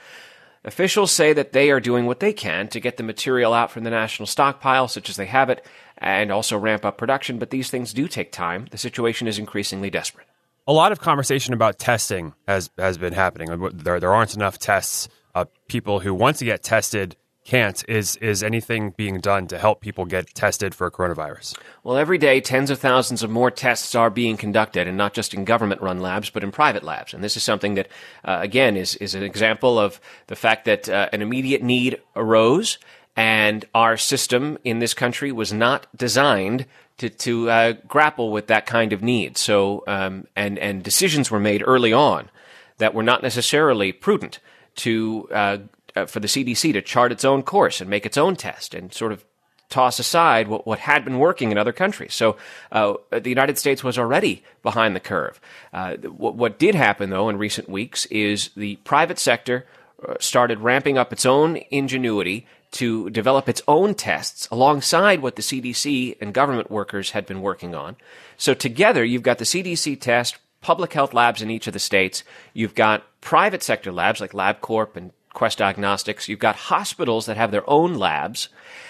Officials 0.67 1.13
say 1.13 1.31
that 1.31 1.53
they 1.53 1.71
are 1.71 1.79
doing 1.79 2.05
what 2.05 2.19
they 2.19 2.33
can 2.33 2.67
to 2.67 2.81
get 2.81 2.97
the 2.97 3.03
material 3.03 3.53
out 3.53 3.71
from 3.71 3.85
the 3.85 3.89
national 3.89 4.27
stockpile, 4.27 4.89
such 4.89 5.09
as 5.09 5.15
they 5.15 5.25
have 5.25 5.49
it, 5.49 5.65
and 5.97 6.29
also 6.29 6.57
ramp 6.57 6.83
up 6.83 6.97
production, 6.97 7.39
but 7.39 7.51
these 7.51 7.69
things 7.69 7.93
do 7.93 8.05
take 8.07 8.33
time. 8.33 8.67
The 8.71 8.77
situation 8.77 9.29
is 9.29 9.39
increasingly 9.39 9.89
desperate. 9.89 10.27
a 10.67 10.73
lot 10.73 10.91
of 10.91 10.99
conversation 10.99 11.53
about 11.53 11.79
testing 11.79 12.33
has 12.47 12.69
has 12.77 12.97
been 12.97 13.13
happening. 13.13 13.47
There 13.73 13.99
there 14.01 14.13
aren't 14.13 14.35
enough 14.35 14.59
tests. 14.59 15.07
Uh, 15.33 15.45
people 15.67 15.99
who 16.01 16.13
want 16.13 16.35
to 16.37 16.45
get 16.45 16.63
tested 16.63 17.15
can't. 17.47 17.83
Is 17.87 18.17
is 18.17 18.43
anything 18.43 18.91
being 18.97 19.19
done 19.19 19.47
to 19.47 19.57
help 19.57 19.81
people 19.81 20.05
get 20.05 20.35
tested 20.35 20.75
for 20.75 20.91
coronavirus? 20.91 21.57
Well, 21.83 21.97
every 21.97 22.17
day, 22.17 22.41
tens 22.41 22.69
of 22.69 22.79
thousands 22.79 23.23
of 23.23 23.29
more 23.29 23.49
tests 23.49 23.95
are 23.95 24.09
being 24.09 24.37
conducted, 24.37 24.87
and 24.87 24.97
not 24.97 25.13
just 25.13 25.33
in 25.33 25.45
government-run 25.45 25.99
labs, 25.99 26.29
but 26.29 26.43
in 26.43 26.51
private 26.51 26.83
labs. 26.83 27.13
And 27.13 27.23
this 27.23 27.37
is 27.37 27.43
something 27.43 27.75
that, 27.75 27.87
uh, 28.25 28.39
again, 28.41 28.77
is 28.77 28.95
is 28.97 29.15
an 29.15 29.23
example 29.23 29.79
of 29.79 29.99
the 30.27 30.35
fact 30.35 30.65
that 30.65 30.89
uh, 30.89 31.09
an 31.13 31.21
immediate 31.21 31.63
need 31.63 32.01
arose, 32.15 32.77
and 33.15 33.65
our 33.73 33.97
system 33.97 34.57
in 34.63 34.79
this 34.79 34.93
country 34.93 35.31
was 35.31 35.51
not 35.51 35.87
designed 35.95 36.65
to, 36.97 37.09
to 37.09 37.49
uh, 37.49 37.73
grapple 37.87 38.31
with 38.31 38.47
that 38.47 38.65
kind 38.65 38.93
of 38.93 39.01
need. 39.01 39.37
So, 39.37 39.83
um, 39.87 40.27
and, 40.35 40.59
and 40.59 40.83
decisions 40.83 41.31
were 41.31 41.39
made 41.39 41.63
early 41.65 41.93
on 41.93 42.29
that 42.77 42.93
were 42.93 43.03
not 43.03 43.23
necessarily 43.23 43.91
prudent 43.91 44.39
to, 44.77 45.27
uh, 45.31 45.57
uh, 45.97 46.05
for 46.05 46.19
the 46.19 46.27
CDC 46.27 46.73
to 46.73 46.81
chart 46.81 47.11
its 47.11 47.25
own 47.25 47.43
course 47.43 47.81
and 47.81 47.89
make 47.89 48.05
its 48.05 48.17
own 48.17 48.35
test 48.35 48.73
and 48.73 48.93
sort 48.93 49.11
of 49.11 49.25
toss 49.69 49.99
aside 49.99 50.47
what, 50.47 50.65
what 50.65 50.79
had 50.79 51.03
been 51.03 51.19
working 51.19 51.51
in 51.51 51.57
other 51.57 51.73
countries. 51.73 52.13
So 52.13 52.37
uh, 52.71 52.95
the 53.09 53.29
United 53.29 53.57
States 53.57 53.83
was 53.83 53.97
already 53.97 54.43
behind 54.63 54.95
the 54.95 54.99
curve. 54.99 55.39
Uh, 55.73 55.95
what, 55.97 56.35
what, 56.35 56.59
did 56.59 56.75
happen, 56.75 57.09
though, 57.09 57.29
in 57.29 57.37
recent 57.37 57.69
weeks 57.69 58.05
is 58.07 58.49
the 58.55 58.77
private 58.77 59.19
sector 59.19 59.65
uh, 60.07 60.15
started 60.19 60.59
ramping 60.59 60.97
up 60.97 61.11
its 61.11 61.25
own 61.25 61.57
ingenuity 61.69 62.45
to 62.71 63.09
develop 63.09 63.47
its 63.47 63.61
own 63.67 63.95
tests 63.95 64.47
alongside 64.51 65.21
what 65.21 65.35
the 65.35 65.41
CDC 65.41 66.17
and 66.21 66.33
government 66.33 66.69
workers 66.69 67.11
had 67.11 67.25
been 67.25 67.41
working 67.41 67.73
on. 67.73 67.95
So 68.37 68.53
together, 68.53 69.03
you've 69.03 69.23
got 69.23 69.37
the 69.37 69.45
CDC 69.45 69.99
test, 69.99 70.37
public 70.61 70.93
health 70.93 71.13
labs 71.13 71.41
in 71.41 71.49
each 71.49 71.67
of 71.67 71.73
the 71.73 71.79
states. 71.79 72.23
You've 72.53 72.75
got 72.75 73.03
private 73.21 73.63
sector 73.63 73.91
labs 73.91 74.21
like 74.21 74.31
LabCorp 74.31 74.95
and 74.95 75.11
Quest 75.33 75.57
Diagnostics. 75.57 76.27
You've 76.27 76.39
got 76.39 76.55
hospitals 76.55 77.25
that 77.25 77.37
have 77.37 77.51
their 77.51 77.67
own 77.69 77.95
labs. 77.95 78.49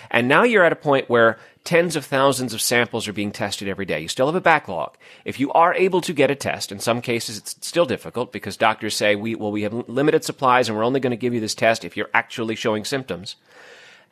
And 0.10 0.27
now 0.27 0.44
you're 0.44 0.63
at 0.63 0.72
a 0.72 0.77
point 0.77 1.10
where 1.10 1.38
tens 1.63 1.98
of 1.98 2.06
thousands 2.06 2.53
of 2.53 2.62
samples 2.62 3.08
are 3.08 3.13
being 3.13 3.32
tested 3.32 3.67
every 3.67 3.86
day. 3.86 4.00
You 4.00 4.08
still 4.08 4.27
have 4.27 4.36
a 4.36 4.41
backlog. 4.41 4.96
If 5.25 5.39
you 5.39 5.51
are 5.51 5.74
able 5.74 6.00
to 6.01 6.13
get 6.13 6.32
a 6.32 6.36
test, 6.36 6.72
in 6.72 6.79
some 6.79 7.01
cases 7.01 7.38
it's 7.38 7.58
still 7.67 7.86
difficult 7.86 8.32
because 8.32 8.56
doctors 8.56 8.96
say, 8.96 9.15
we, 9.15 9.36
well, 9.36 9.51
we 9.51 9.63
have 9.63 9.74
limited 9.89 10.24
supplies 10.24 10.70
and 10.70 10.77
we're 10.77 10.86
only 10.86 11.01
going 11.01 11.12
to 11.12 11.17
give 11.17 11.34
you 11.34 11.41
this 11.41 11.56
test 11.56 11.84
if 11.84 11.98
you're 11.98 12.10
actually 12.13 12.56
showing 12.56 12.86
symptoms. 12.86 13.36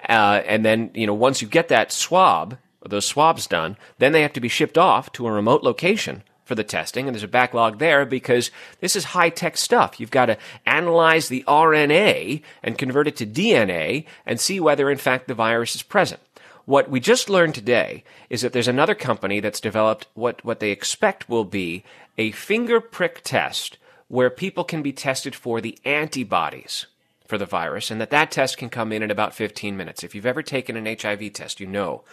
Uh, 0.10 0.42
and 0.46 0.66
then, 0.66 0.92
you 0.94 1.08
know, 1.08 1.14
once 1.14 1.42
you 1.42 1.48
get 1.48 1.70
that 1.70 1.92
swab, 1.94 2.58
those 2.86 3.06
swabs 3.06 3.48
done, 3.48 3.78
then 3.98 4.12
they 4.12 4.22
have 4.22 4.34
to 4.34 4.42
be 4.42 4.50
shipped 4.50 4.78
off 4.78 5.12
to 5.14 5.26
a 5.26 5.32
remote 5.32 5.64
location 5.64 6.24
for 6.46 6.56
the 6.56 6.64
testing, 6.64 7.08
and 7.08 7.16
there's 7.16 7.24
a 7.24 7.28
backlog 7.28 7.80
there 7.80 8.06
because 8.06 8.52
this 8.80 8.96
is 8.96 9.04
high 9.06 9.30
tech 9.30 9.58
stuff. 9.58 10.00
You've 10.00 10.12
got 10.12 10.28
to 10.28 10.38
analyze 10.66 11.28
the 11.28 11.44
RNA 11.48 12.42
and 12.64 12.78
convert 12.78 13.08
it 13.08 13.16
to 13.18 13.26
DNA 13.26 14.06
and 14.26 14.40
see 14.40 14.60
whether, 14.60 14.90
in 14.90 14.98
fact, 14.98 15.28
the 15.28 15.34
virus 15.34 15.76
is 15.76 15.84
present. 15.84 16.22
What 16.66 16.90
we 16.90 17.00
just 17.00 17.30
learned 17.30 17.56
today 17.56 18.04
is 18.30 18.42
that 18.42 18.54
there's 18.54 18.68
another 18.68 18.96
company 18.96 19.40
that's 19.40 19.60
developed 19.60 20.08
what, 20.14 20.44
what 20.46 20.60
they 20.60 20.72
expect 20.72 21.28
will 21.28 21.46
be 21.46 21.84
a 22.18 22.32
finger 22.32 22.80
prick 22.80 23.22
test 23.24 23.78
where 24.08 24.30
people 24.30 24.64
can 24.64 24.82
be 24.82 24.94
tested 24.94 25.36
for 25.36 25.62
the 25.62 25.78
antibodies 25.84 26.86
for 27.28 27.38
the 27.40 27.46
virus, 27.46 27.90
and 27.90 28.00
that 28.00 28.12
that 28.12 28.30
test 28.30 28.58
can 28.58 28.70
come 28.70 28.92
in 28.92 29.02
in 29.02 29.10
about 29.10 29.34
15 29.34 29.76
minutes. 29.76 30.04
If 30.04 30.14
you've 30.14 30.28
ever 30.28 30.44
taken 30.44 30.78
an 30.78 30.86
HIV 30.86 31.34
test, 31.34 31.60
you 31.60 31.66
know 31.66 32.04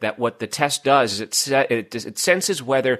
that 0.00 0.18
what 0.18 0.38
the 0.38 0.46
test 0.46 0.82
does 0.82 1.14
is 1.14 1.20
it, 1.20 1.34
se- 1.34 1.66
it, 1.68 1.94
it 1.94 2.18
senses 2.18 2.62
whether 2.62 2.98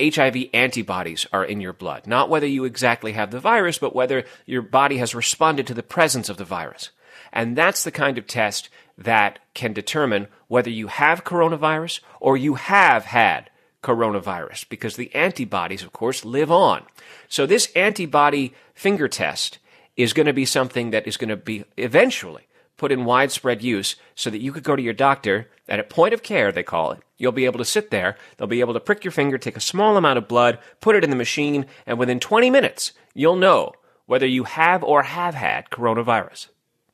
HIV 0.00 0.46
antibodies 0.52 1.26
are 1.32 1.44
in 1.44 1.60
your 1.60 1.72
blood, 1.72 2.06
not 2.06 2.28
whether 2.28 2.46
you 2.46 2.64
exactly 2.64 3.12
have 3.12 3.30
the 3.30 3.40
virus, 3.40 3.78
but 3.78 3.94
whether 3.94 4.24
your 4.46 4.62
body 4.62 4.98
has 4.98 5.14
responded 5.14 5.66
to 5.66 5.74
the 5.74 5.82
presence 5.82 6.28
of 6.28 6.36
the 6.36 6.44
virus. 6.44 6.90
And 7.32 7.56
that's 7.56 7.84
the 7.84 7.90
kind 7.90 8.18
of 8.18 8.26
test 8.26 8.68
that 8.96 9.38
can 9.54 9.72
determine 9.72 10.28
whether 10.48 10.70
you 10.70 10.88
have 10.88 11.24
coronavirus 11.24 12.00
or 12.20 12.36
you 12.36 12.54
have 12.54 13.04
had 13.04 13.50
coronavirus, 13.82 14.68
because 14.68 14.96
the 14.96 15.14
antibodies, 15.14 15.82
of 15.82 15.92
course, 15.92 16.24
live 16.24 16.50
on. 16.50 16.84
So 17.28 17.46
this 17.46 17.70
antibody 17.76 18.54
finger 18.74 19.06
test 19.08 19.58
is 19.96 20.12
going 20.12 20.26
to 20.26 20.32
be 20.32 20.44
something 20.44 20.90
that 20.90 21.06
is 21.06 21.16
going 21.16 21.28
to 21.28 21.36
be 21.36 21.64
eventually 21.76 22.47
put 22.78 22.90
in 22.90 23.04
widespread 23.04 23.62
use 23.62 23.96
so 24.14 24.30
that 24.30 24.40
you 24.40 24.50
could 24.52 24.64
go 24.64 24.74
to 24.74 24.82
your 24.82 24.94
doctor 24.94 25.50
at 25.68 25.78
a 25.78 25.84
point 25.84 26.14
of 26.14 26.22
care, 26.22 26.50
they 26.50 26.62
call 26.62 26.92
it. 26.92 27.00
You'll 27.18 27.32
be 27.32 27.44
able 27.44 27.58
to 27.58 27.64
sit 27.64 27.90
there. 27.90 28.16
They'll 28.36 28.46
be 28.46 28.60
able 28.60 28.72
to 28.72 28.80
prick 28.80 29.04
your 29.04 29.12
finger, 29.12 29.36
take 29.36 29.56
a 29.56 29.60
small 29.60 29.96
amount 29.96 30.16
of 30.16 30.28
blood, 30.28 30.58
put 30.80 30.96
it 30.96 31.04
in 31.04 31.10
the 31.10 31.16
machine, 31.16 31.66
and 31.84 31.98
within 31.98 32.20
20 32.20 32.48
minutes, 32.48 32.92
you'll 33.12 33.36
know 33.36 33.72
whether 34.06 34.26
you 34.26 34.44
have 34.44 34.82
or 34.82 35.02
have 35.02 35.34
had 35.34 35.68
coronavirus. 35.68 36.48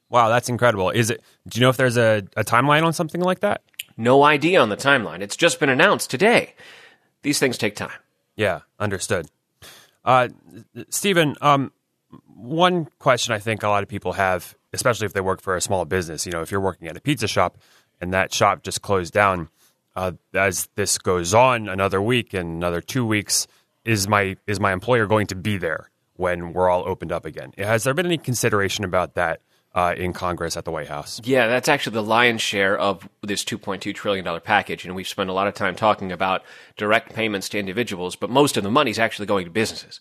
Wow, 0.08 0.28
that's 0.28 0.48
incredible. 0.48 0.90
Is 0.90 1.10
it? 1.10 1.22
Do 1.46 1.58
you 1.58 1.64
know 1.64 1.70
if 1.70 1.76
there's 1.76 1.96
a, 1.96 2.24
a 2.36 2.44
timeline 2.44 2.84
on 2.84 2.92
something 2.92 3.20
like 3.20 3.40
that? 3.40 3.62
No 3.96 4.24
idea 4.24 4.60
on 4.60 4.68
the 4.68 4.76
timeline. 4.76 5.20
It's 5.20 5.36
just 5.36 5.60
been 5.60 5.68
announced 5.68 6.10
today. 6.10 6.54
These 7.22 7.38
things 7.38 7.56
take 7.56 7.76
time. 7.76 7.98
Yeah, 8.36 8.60
understood. 8.78 9.28
Uh, 10.04 10.28
Steven, 10.90 11.36
um, 11.40 11.72
one 12.26 12.88
question 12.98 13.32
I 13.32 13.38
think 13.38 13.62
a 13.62 13.68
lot 13.68 13.82
of 13.82 13.88
people 13.88 14.12
have, 14.12 14.54
especially 14.74 15.06
if 15.06 15.12
they 15.12 15.20
work 15.20 15.40
for 15.40 15.56
a 15.56 15.60
small 15.60 15.84
business, 15.84 16.26
you 16.26 16.32
know, 16.32 16.42
if 16.42 16.50
you're 16.50 16.60
working 16.60 16.88
at 16.88 16.96
a 16.96 17.00
pizza 17.00 17.28
shop 17.28 17.56
and 18.00 18.12
that 18.12 18.34
shop 18.34 18.62
just 18.62 18.82
closed 18.82 19.12
down, 19.12 19.48
uh, 19.96 20.12
as 20.34 20.68
this 20.74 20.98
goes 20.98 21.32
on 21.32 21.68
another 21.68 22.02
week 22.02 22.34
and 22.34 22.56
another 22.56 22.80
two 22.80 23.06
weeks, 23.06 23.46
is 23.84 24.08
my 24.08 24.36
is 24.46 24.58
my 24.60 24.72
employer 24.72 25.06
going 25.06 25.26
to 25.28 25.34
be 25.34 25.56
there 25.56 25.90
when 26.16 26.52
we're 26.52 26.68
all 26.68 26.86
opened 26.86 27.12
up 27.12 27.24
again? 27.24 27.52
Has 27.56 27.84
there 27.84 27.94
been 27.94 28.06
any 28.06 28.18
consideration 28.18 28.84
about 28.84 29.14
that? 29.14 29.40
Uh, 29.76 29.92
in 29.96 30.12
Congress 30.12 30.56
at 30.56 30.64
the 30.64 30.70
White 30.70 30.86
House. 30.86 31.20
Yeah, 31.24 31.48
that's 31.48 31.68
actually 31.68 31.94
the 31.94 32.02
lion's 32.04 32.40
share 32.40 32.78
of 32.78 33.08
this 33.24 33.42
$2.2 33.42 33.92
trillion 33.92 34.40
package. 34.40 34.84
And 34.84 34.94
we've 34.94 35.08
spent 35.08 35.28
a 35.28 35.32
lot 35.32 35.48
of 35.48 35.54
time 35.54 35.74
talking 35.74 36.12
about 36.12 36.44
direct 36.76 37.12
payments 37.12 37.48
to 37.48 37.58
individuals, 37.58 38.14
but 38.14 38.30
most 38.30 38.56
of 38.56 38.62
the 38.62 38.70
money 38.70 38.92
is 38.92 39.00
actually 39.00 39.26
going 39.26 39.46
to 39.46 39.50
businesses. 39.50 39.98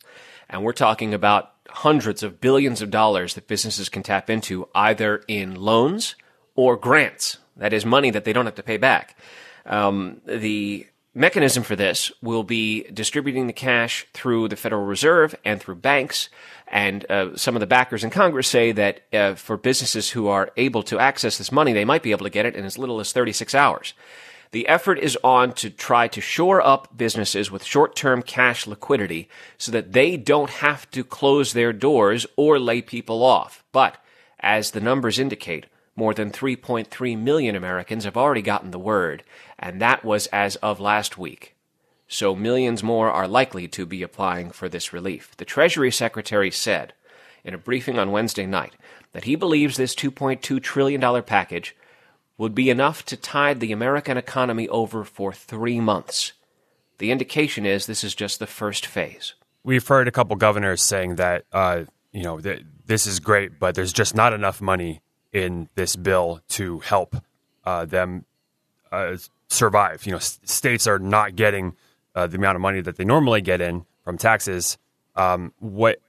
And 0.47 0.63
we're 0.63 0.73
talking 0.73 1.15
about 1.15 1.52
hundreds 1.69 2.23
of 2.23 2.41
billions 2.41 2.81
of 2.81 2.91
dollars 2.91 3.35
that 3.35 3.47
businesses 3.47 3.89
can 3.89 4.03
tap 4.03 4.29
into 4.29 4.67
either 4.75 5.23
in 5.27 5.55
loans 5.55 6.15
or 6.55 6.77
grants. 6.77 7.37
That 7.57 7.73
is 7.73 7.85
money 7.85 8.11
that 8.11 8.25
they 8.25 8.33
don't 8.33 8.45
have 8.45 8.55
to 8.55 8.63
pay 8.63 8.77
back. 8.77 9.17
Um, 9.65 10.21
the 10.25 10.87
mechanism 11.15 11.63
for 11.63 11.75
this 11.75 12.11
will 12.21 12.43
be 12.43 12.83
distributing 12.91 13.47
the 13.47 13.53
cash 13.53 14.07
through 14.13 14.47
the 14.47 14.55
Federal 14.55 14.85
Reserve 14.85 15.35
and 15.45 15.61
through 15.61 15.75
banks. 15.75 16.29
And 16.67 17.09
uh, 17.09 17.37
some 17.37 17.55
of 17.55 17.59
the 17.59 17.67
backers 17.67 18.03
in 18.03 18.09
Congress 18.09 18.47
say 18.47 18.71
that 18.71 19.01
uh, 19.13 19.35
for 19.35 19.57
businesses 19.57 20.09
who 20.09 20.27
are 20.27 20.51
able 20.57 20.83
to 20.83 20.99
access 20.99 21.37
this 21.37 21.51
money, 21.51 21.71
they 21.73 21.85
might 21.85 22.03
be 22.03 22.11
able 22.11 22.25
to 22.25 22.31
get 22.31 22.45
it 22.45 22.55
in 22.55 22.65
as 22.65 22.77
little 22.77 22.99
as 22.99 23.11
36 23.11 23.53
hours. 23.53 23.93
The 24.53 24.67
effort 24.67 24.99
is 24.99 25.17
on 25.23 25.53
to 25.53 25.71
try 25.71 26.07
to 26.07 26.21
shore 26.21 26.61
up 26.61 26.95
businesses 26.95 27.49
with 27.49 27.63
short 27.63 27.95
term 27.95 28.21
cash 28.21 28.67
liquidity 28.67 29.27
so 29.57 29.71
that 29.71 29.93
they 29.93 30.15
don't 30.15 30.51
have 30.51 30.89
to 30.91 31.03
close 31.03 31.53
their 31.53 31.73
doors 31.73 32.27
or 32.37 32.59
lay 32.59 32.83
people 32.83 33.23
off. 33.23 33.63
But 33.71 33.97
as 34.39 34.69
the 34.69 34.79
numbers 34.79 35.17
indicate, 35.17 35.65
more 35.95 36.13
than 36.13 36.29
3.3 36.29 37.17
million 37.17 37.55
Americans 37.55 38.03
have 38.03 38.15
already 38.15 38.43
gotten 38.43 38.69
the 38.69 38.77
word, 38.77 39.23
and 39.57 39.81
that 39.81 40.05
was 40.05 40.27
as 40.27 40.55
of 40.57 40.79
last 40.79 41.17
week. 41.17 41.55
So 42.07 42.35
millions 42.35 42.83
more 42.83 43.09
are 43.09 43.27
likely 43.27 43.67
to 43.69 43.87
be 43.87 44.03
applying 44.03 44.51
for 44.51 44.69
this 44.69 44.93
relief. 44.93 45.35
The 45.35 45.45
Treasury 45.45 45.91
Secretary 45.91 46.51
said 46.51 46.93
in 47.43 47.55
a 47.55 47.57
briefing 47.57 47.97
on 47.97 48.11
Wednesday 48.11 48.45
night 48.45 48.75
that 49.13 49.23
he 49.23 49.35
believes 49.35 49.77
this 49.77 49.95
$2.2 49.95 50.61
trillion 50.61 51.23
package 51.23 51.75
would 52.43 52.53
be 52.53 52.69
enough 52.69 53.05
to 53.05 53.15
tide 53.15 53.61
the 53.61 53.71
American 53.71 54.17
economy 54.17 54.67
over 54.67 55.05
for 55.05 55.31
three 55.31 55.79
months. 55.79 56.33
The 56.97 57.09
indication 57.09 57.65
is 57.65 57.85
this 57.85 58.03
is 58.03 58.13
just 58.13 58.37
the 58.37 58.47
first 58.47 58.85
phase. 58.85 59.33
We've 59.63 59.87
heard 59.87 60.09
a 60.09 60.11
couple 60.11 60.35
governors 60.35 60.83
saying 60.83 61.15
that, 61.15 61.45
uh, 61.53 61.85
you 62.11 62.23
know, 62.23 62.41
this 62.85 63.07
is 63.07 63.21
great, 63.21 63.59
but 63.59 63.75
there's 63.75 63.93
just 63.93 64.13
not 64.13 64.33
enough 64.33 64.59
money 64.59 64.99
in 65.31 65.69
this 65.75 65.95
bill 65.95 66.41
to 66.49 66.79
help 66.79 67.15
uh, 67.63 67.85
them 67.85 68.25
uh, 68.91 69.15
survive. 69.47 70.05
You 70.05 70.11
know, 70.11 70.17
s- 70.17 70.41
states 70.43 70.85
are 70.85 70.99
not 70.99 71.37
getting 71.37 71.77
uh, 72.13 72.27
the 72.27 72.35
amount 72.35 72.57
of 72.57 72.61
money 72.61 72.81
that 72.81 72.97
they 72.97 73.05
normally 73.05 73.39
get 73.39 73.61
in 73.61 73.85
from 74.03 74.17
taxes. 74.17 74.77
Um, 75.15 75.53
what 75.59 76.01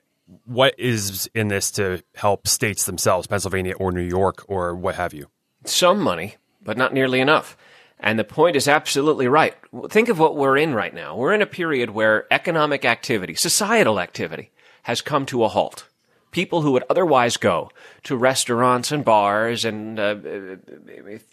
what 0.46 0.74
is 0.78 1.30
in 1.32 1.46
this 1.46 1.70
to 1.72 2.02
help 2.16 2.48
states 2.48 2.86
themselves, 2.86 3.28
Pennsylvania 3.28 3.74
or 3.74 3.92
New 3.92 4.02
York 4.02 4.44
or 4.48 4.74
what 4.74 4.96
have 4.96 5.14
you? 5.14 5.28
Some 5.64 6.00
money, 6.00 6.37
but 6.62 6.76
not 6.76 6.92
nearly 6.92 7.21
enough. 7.21 7.56
And 8.00 8.18
the 8.18 8.25
point 8.25 8.56
is 8.56 8.68
absolutely 8.68 9.28
right. 9.28 9.54
Think 9.88 10.09
of 10.09 10.18
what 10.18 10.37
we're 10.37 10.59
in 10.59 10.75
right 10.75 10.94
now. 10.94 11.16
We're 11.16 11.33
in 11.33 11.42
a 11.42 11.47
period 11.47 11.90
where 11.90 12.26
economic 12.30 12.85
activity, 12.85 13.35
societal 13.35 13.99
activity, 13.99 14.50
has 14.83 15.00
come 15.00 15.25
to 15.26 15.44
a 15.44 15.49
halt. 15.49 15.87
People 16.30 16.62
who 16.62 16.73
would 16.73 16.85
otherwise 16.90 17.37
go 17.37 17.71
to 18.02 18.16
restaurants 18.16 18.90
and 18.90 19.04
bars 19.04 19.64
and 19.64 19.99
uh, 19.99 20.16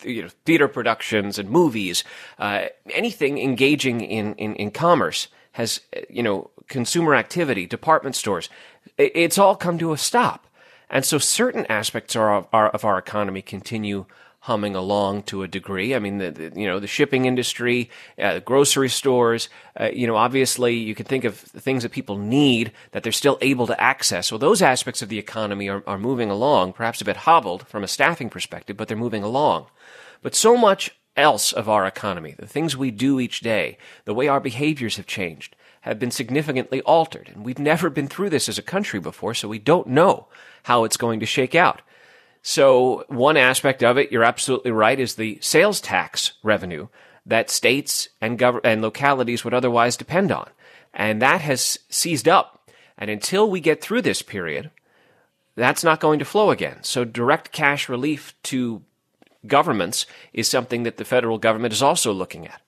you 0.04 0.22
know, 0.22 0.30
theater 0.46 0.68
productions 0.68 1.40
and 1.40 1.50
movies, 1.50 2.04
uh, 2.38 2.66
anything 2.92 3.40
engaging 3.40 4.02
in, 4.02 4.36
in, 4.36 4.56
in 4.56 4.72
commerce, 4.72 5.28
has, 5.54 5.82
you 6.10 6.24
know, 6.24 6.52
consumer 6.68 7.16
activity, 7.16 7.66
department 7.66 8.16
stores, 8.16 8.48
it's 8.98 9.38
all 9.38 9.56
come 9.56 9.78
to 9.80 9.92
a 9.92 9.98
stop. 9.98 10.48
And 10.90 11.04
so 11.04 11.18
certain 11.18 11.66
aspects 11.66 12.16
of 12.16 12.48
our, 12.54 12.70
of 12.70 12.86
our 12.86 12.98
economy 12.98 13.42
continue 13.42 14.06
humming 14.42 14.76
along 14.76 15.22
to 15.22 15.44
a 15.44 15.48
degree. 15.48 15.94
I 15.94 16.00
mean, 16.00 16.18
the, 16.18 16.32
the 16.32 16.60
you 16.60 16.68
know 16.68 16.80
the 16.80 16.88
shipping 16.88 17.26
industry, 17.26 17.90
uh, 18.20 18.40
grocery 18.40 18.90
stores. 18.90 19.50
Uh, 19.80 19.90
you 19.94 20.08
know, 20.08 20.16
obviously, 20.16 20.76
you 20.76 20.96
can 20.96 21.06
think 21.06 21.24
of 21.24 21.36
things 21.38 21.84
that 21.84 21.92
people 21.92 22.18
need 22.18 22.72
that 22.92 23.04
they're 23.04 23.12
still 23.12 23.38
able 23.42 23.68
to 23.68 23.80
access. 23.80 24.28
So 24.28 24.38
those 24.38 24.62
aspects 24.62 25.02
of 25.02 25.10
the 25.10 25.20
economy 25.20 25.70
are, 25.70 25.84
are 25.86 26.00
moving 26.00 26.30
along, 26.30 26.74
perhaps 26.74 27.02
a 27.02 27.06
bit 27.06 27.18
hobbled 27.18 27.68
from 27.68 27.84
a 27.84 27.88
staffing 27.88 28.30
perspective, 28.30 28.76
but 28.76 28.88
they're 28.88 28.98
moving 28.98 29.24
along. 29.24 29.68
But 30.22 30.36
so 30.36 30.58
much 30.58 30.96
else 31.16 31.54
of 31.54 31.70
our 31.70 31.86
economy, 31.86 32.36
the 32.38 32.48
things 32.48 32.76
we 32.76 32.90
do 32.90 33.20
each 33.20 33.42
day, 33.42 33.78
the 34.06 34.14
way 34.14 34.28
our 34.28 34.40
behaviors 34.40 34.98
have 34.98 35.06
changed, 35.06 35.56
have 35.82 36.00
been 36.00 36.12
significantly 36.12 36.82
altered. 36.82 37.30
And 37.34 37.44
we've 37.44 37.60
never 37.60 37.90
been 37.90 38.08
through 38.08 38.30
this 38.30 38.50
as 38.50 38.58
a 38.58 38.64
country 38.64 39.00
before, 39.00 39.34
so 39.34 39.48
we 39.48 39.60
don't 39.60 39.88
know 39.88 40.28
how 40.64 40.84
it's 40.84 40.98
going 40.98 41.20
to 41.20 41.26
shake 41.26 41.56
out. 41.56 41.82
So 42.42 43.06
one 43.08 43.38
aspect 43.38 43.84
of 43.84 43.98
it, 43.98 44.12
you're 44.12 44.24
absolutely 44.24 44.72
right, 44.72 45.00
is 45.00 45.16
the 45.16 45.38
sales 45.42 45.80
tax 45.80 46.34
revenue 46.44 46.88
that 47.26 47.50
states 47.50 48.10
and 48.20 48.40
gov- 48.40 48.62
and 48.64 48.82
localities 48.82 49.44
would 49.44 49.54
otherwise 49.54 49.96
depend 49.96 50.32
on. 50.32 50.50
And 50.94 51.22
that 51.22 51.42
has 51.42 51.78
seized 51.90 52.28
up. 52.28 52.70
And 52.98 53.10
until 53.10 53.50
we 53.50 53.60
get 53.60 53.82
through 53.82 54.02
this 54.02 54.22
period, 54.22 54.72
that's 55.56 55.84
not 55.84 56.00
going 56.00 56.20
to 56.20 56.26
flow 56.26 56.52
again. 56.52 56.80
So 56.82 57.06
direct 57.06 57.52
cash 57.52 57.88
relief 57.90 58.34
to 58.44 58.82
governments 59.46 60.06
is 60.34 60.48
something 60.48 60.84
that 60.84 60.98
the 60.98 61.06
federal 61.06 61.38
government 61.38 61.74
is 61.74 61.82
also 61.82 62.12
looking 62.12 62.48
at. 62.48 62.62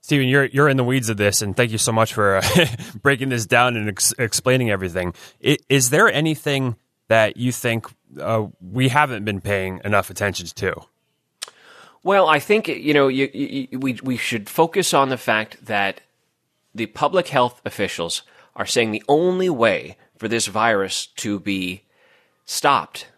Steven, 0.00 0.28
you're 0.28 0.46
you're 0.46 0.68
in 0.68 0.76
the 0.76 0.84
weeds 0.84 1.08
of 1.08 1.16
this, 1.16 1.42
and 1.42 1.54
thank 1.56 1.70
you 1.70 1.76
so 1.76 1.92
much 1.92 2.14
for 2.14 2.36
uh, 2.36 2.66
breaking 3.02 3.28
this 3.28 3.46
down 3.46 3.76
and 3.76 3.88
ex- 3.90 4.14
explaining 4.18 4.70
everything. 4.70 5.12
Is, 5.40 5.58
is 5.68 5.90
there 5.90 6.10
anything 6.10 6.76
that 7.08 7.36
you 7.36 7.52
think 7.52 7.86
uh, 8.20 8.46
we 8.60 8.88
haven't 8.88 9.24
been 9.24 9.40
paying 9.40 9.80
enough 9.84 10.10
attention 10.10 10.46
to? 10.46 10.82
Well, 12.02 12.28
I 12.28 12.38
think 12.38 12.68
you 12.68 12.94
know 12.94 13.08
you, 13.08 13.28
you, 13.32 13.78
we 13.78 13.98
we 14.02 14.16
should 14.16 14.48
focus 14.48 14.94
on 14.94 15.08
the 15.08 15.18
fact 15.18 15.64
that 15.66 16.00
the 16.74 16.86
public 16.86 17.28
health 17.28 17.60
officials 17.64 18.22
are 18.54 18.66
saying 18.66 18.92
the 18.92 19.02
only 19.08 19.50
way 19.50 19.96
for 20.16 20.28
this 20.28 20.46
virus 20.46 21.06
to 21.06 21.38
be 21.38 21.82
stopped, 22.44 23.08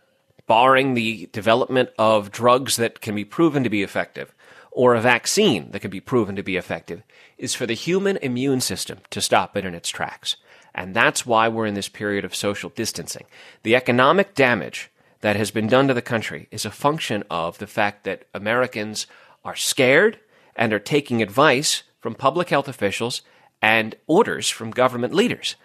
barring 0.47 0.95
the 0.95 1.29
development 1.33 1.91
of 1.99 2.31
drugs 2.31 2.77
that 2.77 3.01
can 3.01 3.15
be 3.15 3.25
proven 3.25 3.63
to 3.65 3.71
be 3.71 3.83
effective 3.83 4.35
or 4.73 4.95
a 4.95 5.01
vaccine 5.01 5.71
that 5.73 5.81
can 5.81 5.91
be 5.91 6.01
proven 6.01 6.37
to 6.37 6.43
be 6.43 6.57
effective, 6.57 7.03
is 7.37 7.55
for 7.55 7.67
the 7.67 7.75
human 7.75 8.17
immune 8.19 8.61
system 8.61 8.99
to 9.11 9.21
stop 9.21 9.57
it 9.57 9.65
in 9.65 9.75
its 9.75 9.89
tracks. 9.89 10.37
And 10.75 10.95
that's 10.95 11.27
why 11.27 11.49
we're 11.49 11.67
in 11.67 11.75
this 11.75 11.89
period 11.89 12.25
of 12.25 12.35
social 12.35 12.71
distancing. 12.71 13.25
The 13.63 13.75
economic 13.75 14.35
damage 14.35 14.91
that 15.21 15.37
has 15.37 15.51
been 15.51 15.67
done 15.67 15.89
to 15.89 15.95
the 15.95 16.03
country 16.03 16.49
is 16.51 16.65
a 16.65 16.71
function 16.71 17.25
of 17.31 17.59
the 17.59 17.67
fact 17.67 18.05
that 18.05 18.25
Americans 18.35 19.07
are 19.45 19.57
scared 19.57 20.19
and 20.57 20.73
are 20.73 20.79
taking 20.79 21.23
advice 21.23 21.83
from 22.01 22.15
public 22.15 22.49
health 22.49 22.69
officials 22.69 23.23
and 23.61 23.95
orders 24.07 24.49
from 24.49 24.71
government 24.71 25.15
leaders. 25.15 25.57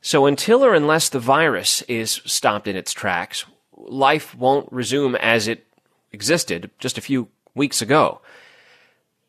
So 0.00 0.26
until 0.26 0.64
or 0.64 0.74
unless 0.74 1.08
the 1.08 1.20
virus 1.20 1.82
is 1.82 2.22
stopped 2.24 2.66
in 2.66 2.76
its 2.76 2.92
tracks, 2.92 3.44
life 3.76 4.34
won't 4.34 4.72
resume 4.72 5.14
as 5.16 5.46
it 5.46 5.66
existed 6.12 6.70
just 6.78 6.96
a 6.96 7.02
few 7.02 7.28
weeks 7.54 7.82
ago. 7.82 8.20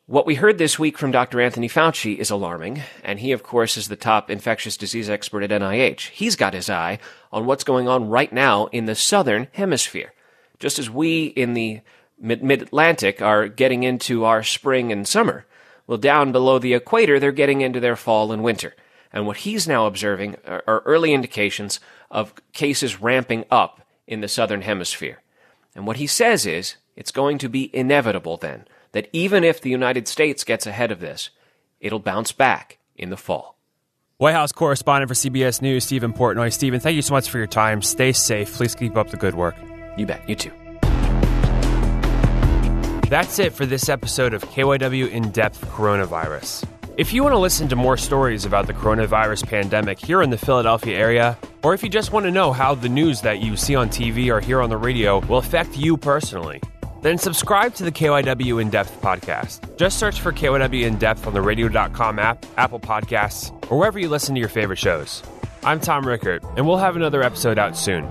What 0.06 0.26
we 0.26 0.34
heard 0.34 0.58
this 0.58 0.80
week 0.80 0.98
from 0.98 1.12
Dr. 1.12 1.40
Anthony 1.40 1.68
Fauci 1.68 2.18
is 2.18 2.28
alarming, 2.28 2.82
and 3.04 3.20
he, 3.20 3.30
of 3.30 3.44
course, 3.44 3.76
is 3.76 3.86
the 3.86 3.94
top 3.94 4.30
infectious 4.30 4.76
disease 4.76 5.08
expert 5.08 5.44
at 5.44 5.50
NIH. 5.50 6.08
He's 6.08 6.34
got 6.34 6.54
his 6.54 6.68
eye 6.68 6.98
on 7.30 7.46
what's 7.46 7.62
going 7.62 7.86
on 7.86 8.08
right 8.08 8.32
now 8.32 8.66
in 8.66 8.86
the 8.86 8.96
southern 8.96 9.46
hemisphere. 9.52 10.12
Just 10.58 10.80
as 10.80 10.90
we 10.90 11.26
in 11.26 11.54
the 11.54 11.82
mid 12.18 12.62
Atlantic 12.62 13.22
are 13.22 13.46
getting 13.46 13.84
into 13.84 14.24
our 14.24 14.42
spring 14.42 14.90
and 14.90 15.06
summer, 15.06 15.46
well, 15.86 15.98
down 15.98 16.32
below 16.32 16.58
the 16.58 16.74
equator, 16.74 17.20
they're 17.20 17.30
getting 17.30 17.60
into 17.60 17.78
their 17.78 17.96
fall 17.96 18.32
and 18.32 18.42
winter. 18.42 18.74
And 19.12 19.24
what 19.24 19.38
he's 19.38 19.68
now 19.68 19.86
observing 19.86 20.36
are, 20.44 20.82
early 20.84 21.12
indications 21.12 21.78
of 22.10 22.34
cases 22.52 23.00
ramping 23.00 23.44
up 23.52 23.82
in 24.08 24.20
the 24.20 24.26
southern 24.26 24.62
hemisphere. 24.62 25.22
And 25.76 25.86
what 25.86 25.98
he 25.98 26.08
says 26.08 26.44
is 26.44 26.74
it's 26.96 27.12
going 27.12 27.38
to 27.38 27.48
be 27.48 27.70
inevitable 27.72 28.36
then 28.36 28.66
that 28.92 29.08
even 29.12 29.44
if 29.44 29.60
the 29.60 29.70
United 29.70 30.06
States 30.08 30.44
gets 30.44 30.66
ahead 30.66 30.90
of 30.90 31.00
this, 31.00 31.30
it'll 31.80 31.98
bounce 31.98 32.32
back 32.32 32.78
in 32.96 33.10
the 33.10 33.16
fall. 33.16 33.58
White 34.18 34.34
House 34.34 34.52
correspondent 34.52 35.08
for 35.08 35.14
CBS 35.14 35.60
News, 35.60 35.84
Steven 35.84 36.12
Portnoy. 36.12 36.52
Steven, 36.52 36.78
thank 36.78 36.94
you 36.94 37.02
so 37.02 37.12
much 37.12 37.28
for 37.28 37.38
your 37.38 37.46
time. 37.48 37.82
Stay 37.82 38.12
safe. 38.12 38.54
Please 38.54 38.74
keep 38.74 38.96
up 38.96 39.10
the 39.10 39.16
good 39.16 39.34
work. 39.34 39.56
You 39.96 40.06
bet. 40.06 40.28
You 40.28 40.36
too. 40.36 40.52
That's 43.08 43.38
it 43.38 43.52
for 43.52 43.66
this 43.66 43.88
episode 43.88 44.32
of 44.32 44.42
KYW 44.44 45.10
In 45.10 45.32
Depth 45.32 45.66
Coronavirus. 45.66 46.64
If 46.96 47.12
you 47.12 47.22
want 47.22 47.32
to 47.32 47.38
listen 47.38 47.68
to 47.68 47.76
more 47.76 47.96
stories 47.96 48.44
about 48.44 48.66
the 48.66 48.74
coronavirus 48.74 49.46
pandemic 49.46 49.98
here 49.98 50.22
in 50.22 50.30
the 50.30 50.38
Philadelphia 50.38 50.96
area, 50.96 51.38
or 51.62 51.74
if 51.74 51.82
you 51.82 51.88
just 51.88 52.12
want 52.12 52.24
to 52.24 52.30
know 52.30 52.52
how 52.52 52.74
the 52.74 52.88
news 52.88 53.22
that 53.22 53.40
you 53.40 53.56
see 53.56 53.74
on 53.74 53.88
TV 53.88 54.28
or 54.28 54.40
hear 54.40 54.60
on 54.60 54.70
the 54.70 54.76
radio 54.76 55.18
will 55.26 55.38
affect 55.38 55.76
you 55.76 55.96
personally, 55.96 56.60
then 57.02 57.18
subscribe 57.18 57.74
to 57.74 57.84
the 57.84 57.92
KYW 57.92 58.62
In 58.62 58.70
Depth 58.70 59.00
podcast. 59.02 59.76
Just 59.76 59.98
search 59.98 60.20
for 60.20 60.32
KYW 60.32 60.82
In 60.82 60.96
Depth 60.98 61.26
on 61.26 61.34
the 61.34 61.42
radio.com 61.42 62.18
app, 62.18 62.46
Apple 62.56 62.80
Podcasts, 62.80 63.52
or 63.70 63.78
wherever 63.78 63.98
you 63.98 64.08
listen 64.08 64.34
to 64.34 64.40
your 64.40 64.48
favorite 64.48 64.78
shows. 64.78 65.22
I'm 65.64 65.78
Tom 65.78 66.06
Rickert, 66.06 66.42
and 66.56 66.66
we'll 66.66 66.78
have 66.78 66.96
another 66.96 67.22
episode 67.22 67.58
out 67.58 67.76
soon. 67.76 68.04